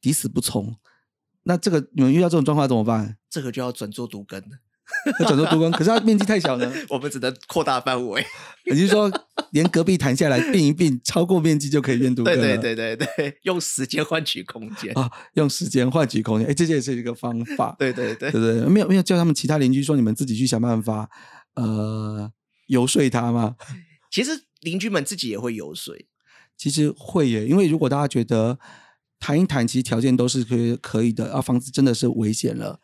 [0.00, 0.76] 抵死不从，
[1.44, 3.18] 那这个你们遇到这种状况怎么办？
[3.30, 4.58] 这个就要转做独根了，
[5.20, 6.72] 要转做多功，可是它面积太小呢？
[6.88, 8.24] 我们只能扩大范围。
[8.64, 9.10] 也就是说，
[9.50, 12.42] 连隔壁谈下来并一并，超过面积就可以变独根了。
[12.42, 14.92] 对对对对对，用时间换取空间。
[14.98, 17.76] 啊，用时间换取空间，哎，这也是一个方法。
[17.78, 21.08] 对对对对对，没有没有叫他们其他邻居说你们自己去想办法，
[21.54, 22.30] 呃，
[22.66, 23.54] 游说他吗？
[24.10, 24.30] 其实
[24.60, 25.94] 邻居们自己也会游说。
[26.56, 28.58] 其实会耶，因为如果大家觉得
[29.20, 32.80] 谈一谈，其实条件都是可以可以的，啊，房子真的是危险了，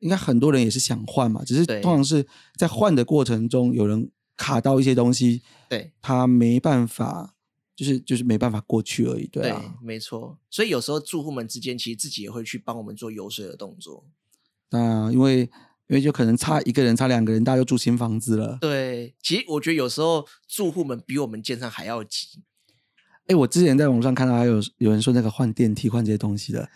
[0.00, 2.26] 应该很多人也是想换嘛，只是通常是
[2.56, 7.34] 在换的过程中有人卡到一些东西，对他没办法，
[7.76, 9.76] 就是就是没办法过去而已，对啊。
[9.82, 10.38] 没错。
[10.50, 14.04] 所以有时候住户们之间其实自己也会去帮我们做游说的动作。
[14.70, 15.40] 那因为
[15.88, 18.56] 因为就可能差一个人，差两个人，大家就住新房子了。
[18.60, 22.42] 对，其实我觉得有时候住户们比我们建商还要急。
[23.26, 26.68] 哎，我之前在网上看到还有有人说那个换电梯换这些东西的，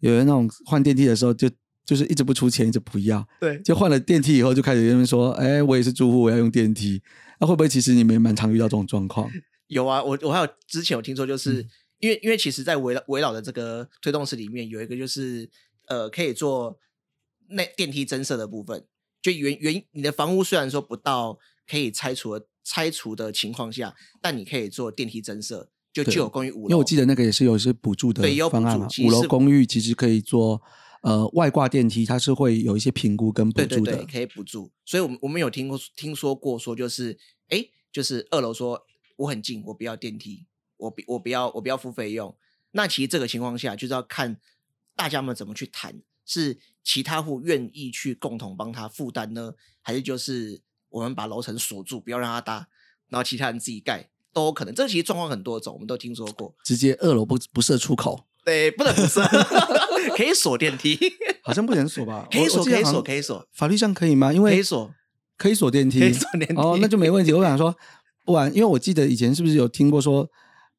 [0.00, 1.48] 有人那种换电梯的时候就
[1.86, 7.00] 就是一直不出钱，一直不要，对就换了电梯以后就开始有人说，哎，我也是住户，我要用电梯。
[7.40, 9.30] 那会不会其实你们也蛮常遇到这种状况？
[9.68, 15.48] 有啊，我我还有之前有听说，就是、嗯因为因为其实，在围绕围绕的这个推动式里面，有一个就是
[15.88, 16.78] 呃，可以做
[17.48, 18.84] 那电梯增设的部分。
[19.22, 26.68] 就原原你的房屋虽然说不到可以拆除的拆除的情况下，但你可以做电梯增设，就对就有公寓五楼。
[26.68, 30.60] 因为我记得那个也是有一些补助的对也有补方案五楼公寓其实可以做
[31.02, 33.68] 呃外挂电梯，它是会有一些评估跟补助的。
[33.68, 34.70] 对对对，可以补助。
[34.84, 37.18] 所以我们我们有听过听说过说，就是
[37.48, 38.82] 哎，就是二楼说
[39.16, 42.36] 我很近，我不要电梯，我不我不要我不要付费用。
[42.72, 44.38] 那其实这个情况下，就是要看
[44.94, 52.68] 大家们怎么去谈，是其他户愿意去共同帮他负担呢，还是就是我们把楼层锁住，不要让他搭，
[53.08, 54.74] 然后其他人自己盖，都有可能。
[54.74, 56.54] 这其实状况很多种，我们都听说过。
[56.64, 59.22] 直接二楼不不设出口，对，不能不设，
[60.16, 60.98] 可以锁电梯，
[61.42, 62.26] 好像不能锁吧？
[62.32, 64.32] 可以锁，可以锁，可以锁，法律上可以吗？
[64.32, 64.94] 因为可以锁，
[65.36, 66.54] 可以锁电梯，可以锁电梯。
[66.54, 67.32] 哦，那就没问题。
[67.32, 67.74] 我想说，
[68.24, 70.22] 不然，因为我记得以前是不是有听过说，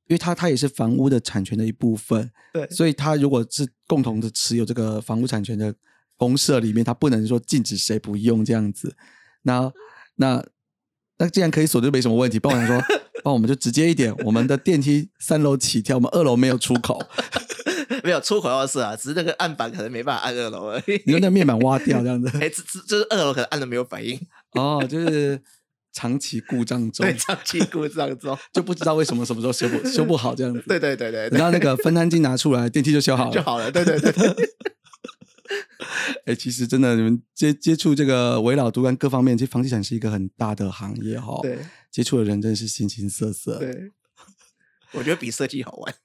[0.07, 5.73] 因为它它也是房屋的产权的一部分，对所以它如果是共同的持有这个房屋产权的
[6.15, 8.95] 公社里面，它不能说禁止谁不用这样子。
[9.43, 9.71] 那
[10.15, 10.43] 那
[11.17, 12.39] 那既然可以锁，就没什么问题。
[12.39, 12.82] 帮我想说，
[13.23, 16.99] 帮我们就直接一点，我们的电梯三楼起跳，我们二楼没有出口，
[18.03, 21.01] 没有出口要设啊，只是那个案板可能没办法按二楼而已。
[21.05, 22.29] 你用那面板挖掉这样子。
[22.39, 24.19] 哎，这这这是二楼可能按了没有反应，
[24.53, 25.41] 哦，就是
[25.93, 28.38] 长期故障中 对，，长期故障中。
[28.53, 30.61] 就不知道为什么什么时候修不修不好这样子。
[30.67, 33.31] 对对对对对，等到那个分摊金拿出来，电梯就修好了。
[33.33, 33.71] 就好了。
[33.71, 34.49] 对对对对，
[36.25, 41.57] 哎、其实真的，你们接接触这个围绕都跟各方面，其实房地产是一个很大的行业哈、对
[41.89, 43.57] 接触的人真的是形形色色。
[43.57, 43.91] 对，
[44.91, 45.95] 我觉得比设计好玩。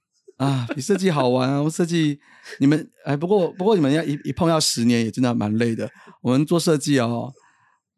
[0.42, 1.62] 啊，比设计好玩啊！
[1.62, 2.18] 我设计
[2.58, 5.88] 你们哎，不过不过你们要一一碰要十年，也真的蛮累的。
[6.20, 7.32] 我们做设计哦，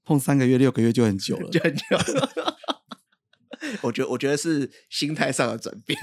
[0.04, 1.58] 碰三个月、六个月就很久了 就。
[1.60, 1.82] 很久。
[3.80, 5.98] 我觉得，我觉得是心态上的转变。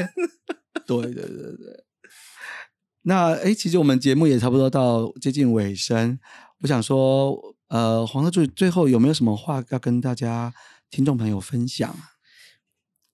[0.87, 1.85] 对对对对。
[3.03, 6.19] 那哎，其实我们节目也差不多到接近尾声，
[6.61, 10.51] 我想说，呃，黄特助最后有没有什么话要跟大家
[10.89, 12.17] 听众朋友分享啊？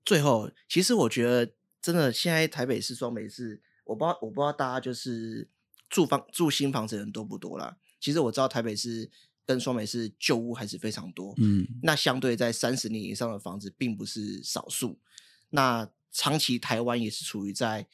[0.06, 1.52] 最后，其实我觉得
[1.88, 5.48] 真的，现在台北市、双北市，我不知道，我不知道大家就是
[5.90, 7.78] 住房住新房子的人多不多啦。
[8.02, 9.10] 其实我知道台北市
[9.46, 15.00] 跟双北市旧屋还是非常多，嗯，那相对在三十年以上的房子并不是少数。
[15.52, 17.88] 那长期台湾也是处于在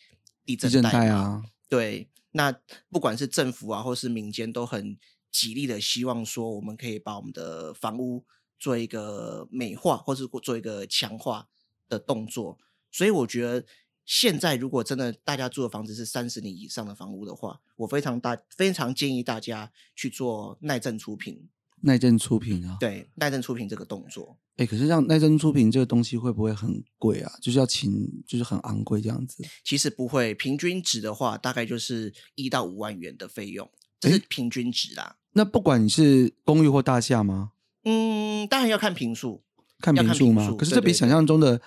[0.44, 2.52] 地震地震带啊，对，那
[2.90, 4.98] 不管是政府啊，或是民间，都很
[5.30, 8.26] 极力的希望说，我们可以把我们的房屋
[8.58, 11.48] 做一个美化，或是做一个强化
[11.88, 12.58] 的动作。
[12.92, 13.66] 所以我觉得，
[14.06, 21.48] 现在如果真的大家住的房子是三十年以上的房屋的话，我非常大非常建议大家去做耐震出品，
[21.82, 22.78] 耐震出品啊。
[22.80, 24.38] 对耐震出品这个动作。
[24.58, 27.32] 哎，可是像耐震出品这个东西会不会很贵啊？
[27.42, 29.44] 就是要请，就是很昂贵这样子。
[29.64, 33.68] 其实不会，平均值的话，大概就是一到五万元的费用，
[34.00, 35.16] 这是平均值啦。
[35.32, 37.54] 那不管你是公寓或大厦吗？
[37.86, 39.44] 嗯，当然要看平数。
[39.80, 40.56] 看要平数吗？
[40.58, 41.60] 可是这比想象中的，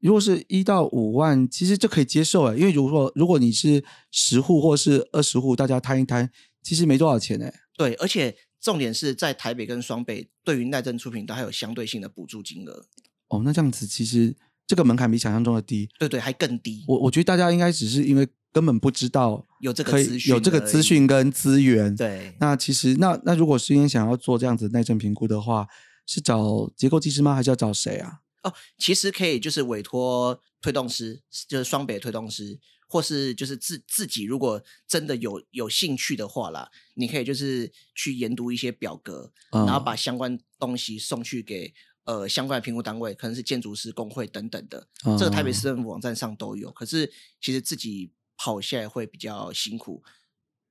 [0.00, 6.30] 如果是一到五万，其实这可以接受哎，因为如果如果你是十户或是二十户，大家摊一摊，
[6.62, 7.52] 其实没多少钱哎。
[7.76, 12.86] 对，而且重点是在台北跟双北，对于耐震出品都还有相对性的补助金额。
[13.28, 14.34] 哦，那这样子其实
[14.66, 15.88] 这个门槛比想象中的低。
[15.98, 16.84] 对对，还更低。
[16.88, 25.66] 我我觉得大家应该只是因为根本不知道有这个资讯有这个资讯跟资源。，对，那其实那那如果是因为想要做这样子耐震评估的话，
[26.06, 27.34] 是找结构技师吗？
[27.34, 28.19] 还是要找谁啊？
[28.42, 41.72] 哦，其实可以就是委托推动师，就是双北推动师，或是就是自自己如果真的有有兴趣的话啦，你可以就是去研读一些表格，嗯然后把相关东西送去给
[42.04, 44.88] 呃相关的评估单位，可能是建筑师工会等等的，
[45.18, 46.70] 这个台北嗯市政府网站上都有。
[46.70, 50.02] 可是其实自己跑下来会比较辛苦。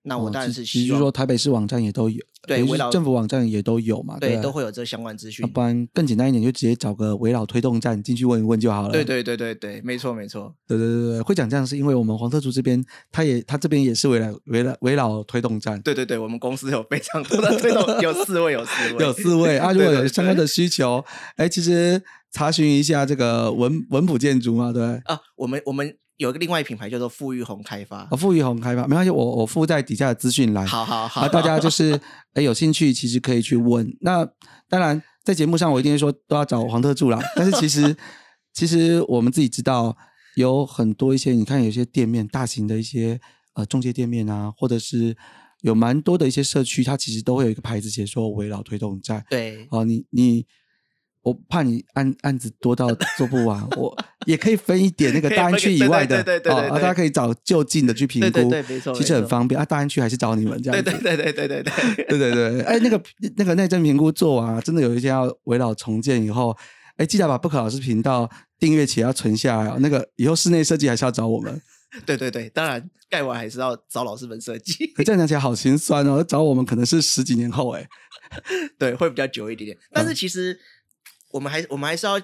[0.04, 5.52] 那我哦当然是希望说台北市网站也都有，对围绕政府网站也都有嘛，对不都会有这相关资讯要。
[5.52, 8.92] 不然更简单一点，就直接找个围绕推动站进去问一问就好了。
[8.92, 10.56] 对对对对对，没错没错。
[10.66, 19.72] 对对对对，会讲这样是因为我们黄特族这边，他也他这边也是围绕围绕围绕推动站，对对对，我们公司有非常多的推动，有四位，有四位， 有四位啊。
[19.76, 21.04] 如果有相关的需求，
[21.36, 24.82] 哎，其实查询一下这个文文普建筑嘛，对？
[25.06, 30.68] 啊，我们我们有一个另外一品牌叫做富裕红开发啊，，富裕红开发没关系，我我附在底下的资讯栏。
[30.68, 31.98] 好好好，啊，大家就是
[32.34, 33.90] 哎有兴趣，其实可以去问。
[34.02, 34.28] 那
[34.68, 37.18] 当然，在节目上我一定会说都要找黄特助啦。
[37.38, 37.96] 但是其实
[38.54, 39.96] 其实我们自己知道，
[40.36, 43.18] 有很多一些你看有些店面，大型的一些
[43.54, 45.16] 呃中介店面啊，或者是
[45.62, 49.24] 有蛮多的一些社区，它其实都会有一个牌子写说围绕推动站。
[49.30, 50.46] 对哦，你你。
[51.30, 59.64] 我怕你案案子多到做不完， 我也可以分一点那个大安可以分给区以外的，哦，对对大家可以找就近的去评估，对对对没错其实很方便啊。
[59.64, 63.02] 大安区还是找你们这样子，对对对对对对对，对对 对，哎，那个
[63.38, 66.56] 那个内政评估做完、啊，真的有一天要围绕重建以后，
[66.98, 69.78] 哎，记得把不可老师频道订阅起来，要存下来、哦。
[69.80, 71.62] 那个以后室内设计还是要找我们，
[72.06, 76.24] 对对对，当然盖完还是要找老师们设计，可这样讲起来好心酸哦。
[76.24, 77.88] 找我们可能是十几年后，哎，
[78.78, 79.78] 对，会比较久一点点。
[79.92, 80.60] 但嗯是其实
[81.32, 82.22] 我们还我们还是要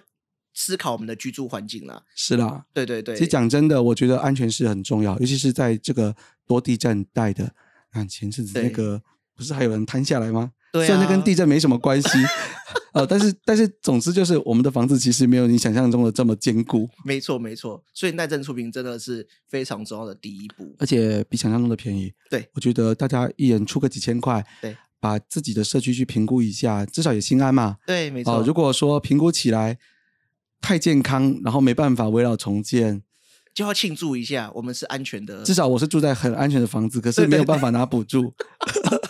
[0.53, 2.03] 思考我们的居住环境啦。
[2.15, 2.65] 是啦。
[2.73, 6.15] 对对对，其实讲真的，我觉得安全是很重要，尤其是在这个
[6.47, 7.53] 多地震带的。
[7.91, 9.01] 看前阵子那对个
[9.37, 10.51] 不是还有人瘫下来吗？
[10.73, 12.09] 对虽然那跟啊地震没什么关系
[12.91, 20.75] 呃，但是但是总之就是我们的房子其实没有你想象中的这么坚固，没错没错，所以耐震出品真的是非常重要的第一步。
[20.77, 22.13] 而且比想象中的便宜。
[22.29, 24.75] 对，我觉得大家一人出个几千块，对，
[25.05, 27.77] 把自己的社区去评估一下，至少也心安嘛。
[27.85, 28.41] 对，没哦、错。
[28.41, 29.77] 如果说评估起来
[30.59, 33.03] 太健康，然后没办法围绕重建，
[33.53, 35.43] 就要庆祝一下，我们是安全的。
[35.43, 38.33] 至少我是住在很安全的房子，可是没有办法拿补助。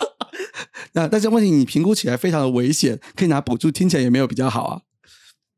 [0.92, 4.82] 那但是问题，你评估起来非常的危险，可以拿补助，听起来也没有比较好啊。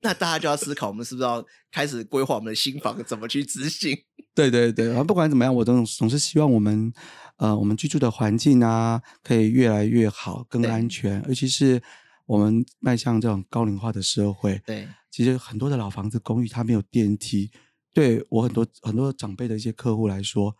[0.00, 3.96] 那大家就要思考，我们是不是要开始规划我们的新房怎么去执行？
[4.34, 6.92] 对对对，然后不管怎么样，我总总是希望我们
[7.38, 11.82] 呃我们居住的环境啊，可以越来越好，更安全，尤其是
[12.26, 14.62] 我们迈向这种高龄化的社会。
[14.64, 17.50] 对，其实很多的老房子公寓它没有电梯，
[17.92, 20.54] 对我很多很多长辈的一些客户来说，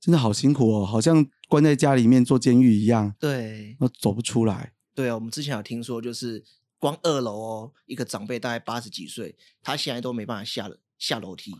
[0.00, 4.72] 真的好辛苦哦，好像关在家里面做监狱一样，对，都走不出来。
[4.94, 6.44] 对啊，我们之前有听说，就是
[6.84, 11.50] 光二楼哦，一个长辈大概八十几岁，他现在都没办法下下楼梯，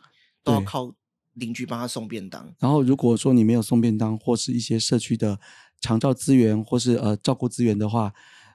[0.42, 0.94] 都要靠
[1.32, 2.54] 邻居帮他送便当。
[2.58, 5.40] 然后如果说你没有送便当，或是一些社区的
[5.80, 8.12] 长照资源，或是呃照顾资源的话，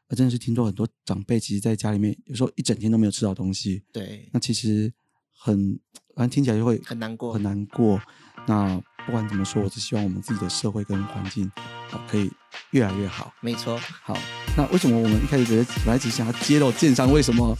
[0.10, 4.94] 呃真的是听说很多长辈其实在家里面有时候一整天都没有吃到东西，对，那其实
[5.34, 5.80] 很，
[6.14, 8.00] 反正听起来就会很难过很难过。
[8.46, 11.50] 那不管怎么说，我是希望我们自己的社会跟环境
[11.92, 12.32] 啊、可以
[12.72, 13.32] 越来越好。
[13.42, 13.80] 没错。
[14.04, 14.18] 好，
[14.56, 17.58] 那为什么我们一开始觉得本来只想要揭露建商为什么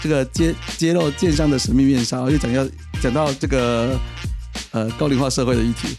[0.00, 2.66] 这个揭揭露建商的神秘面纱，又讲要
[3.00, 3.98] 讲到这个
[4.70, 5.96] 呃高龄化社会的议题。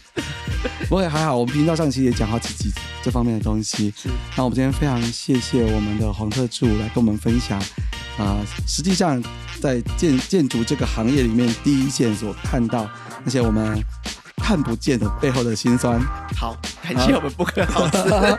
[0.90, 2.68] 不过还好，我们频道上其实也讲好几集
[3.00, 3.94] 这方面的东西。
[3.96, 7.62] 是那我们今天非常谢谢我们的黄特助来跟我们分享
[8.18, 8.36] 啊、
[8.66, 9.22] 实际上
[9.60, 12.90] 在建建筑这个行业里面第一线所看到
[13.22, 13.80] 那些我们
[14.36, 16.00] 看不见的背后的辛酸。
[16.36, 18.38] 好，感谢我们不可老师。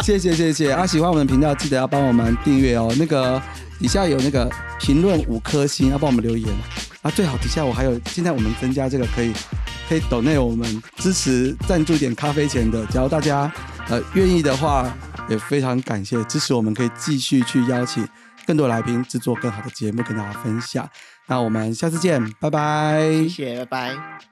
[0.02, 0.86] 谢谢谢谢啊！
[0.86, 2.92] 喜欢我们的频道，记得要帮我们订阅哦。
[2.98, 3.40] 那个
[3.80, 6.54] 底下有那个评论五颗星，要帮我们留言
[7.02, 7.10] 啊。
[7.10, 9.32] 最好底下我还有，现在我们增加这个可以
[9.88, 13.50] 可以抖内我们支持赞助点咖啡钱的，只要大家
[13.88, 14.94] 呃愿意的话，
[15.30, 18.06] 也非常感谢支持我们，可以继续去邀请
[18.46, 20.86] 更多来宾制作更好的节目跟大家分享。
[21.26, 23.00] 那我们下次见，拜拜。
[23.22, 24.29] 谢谢，拜拜。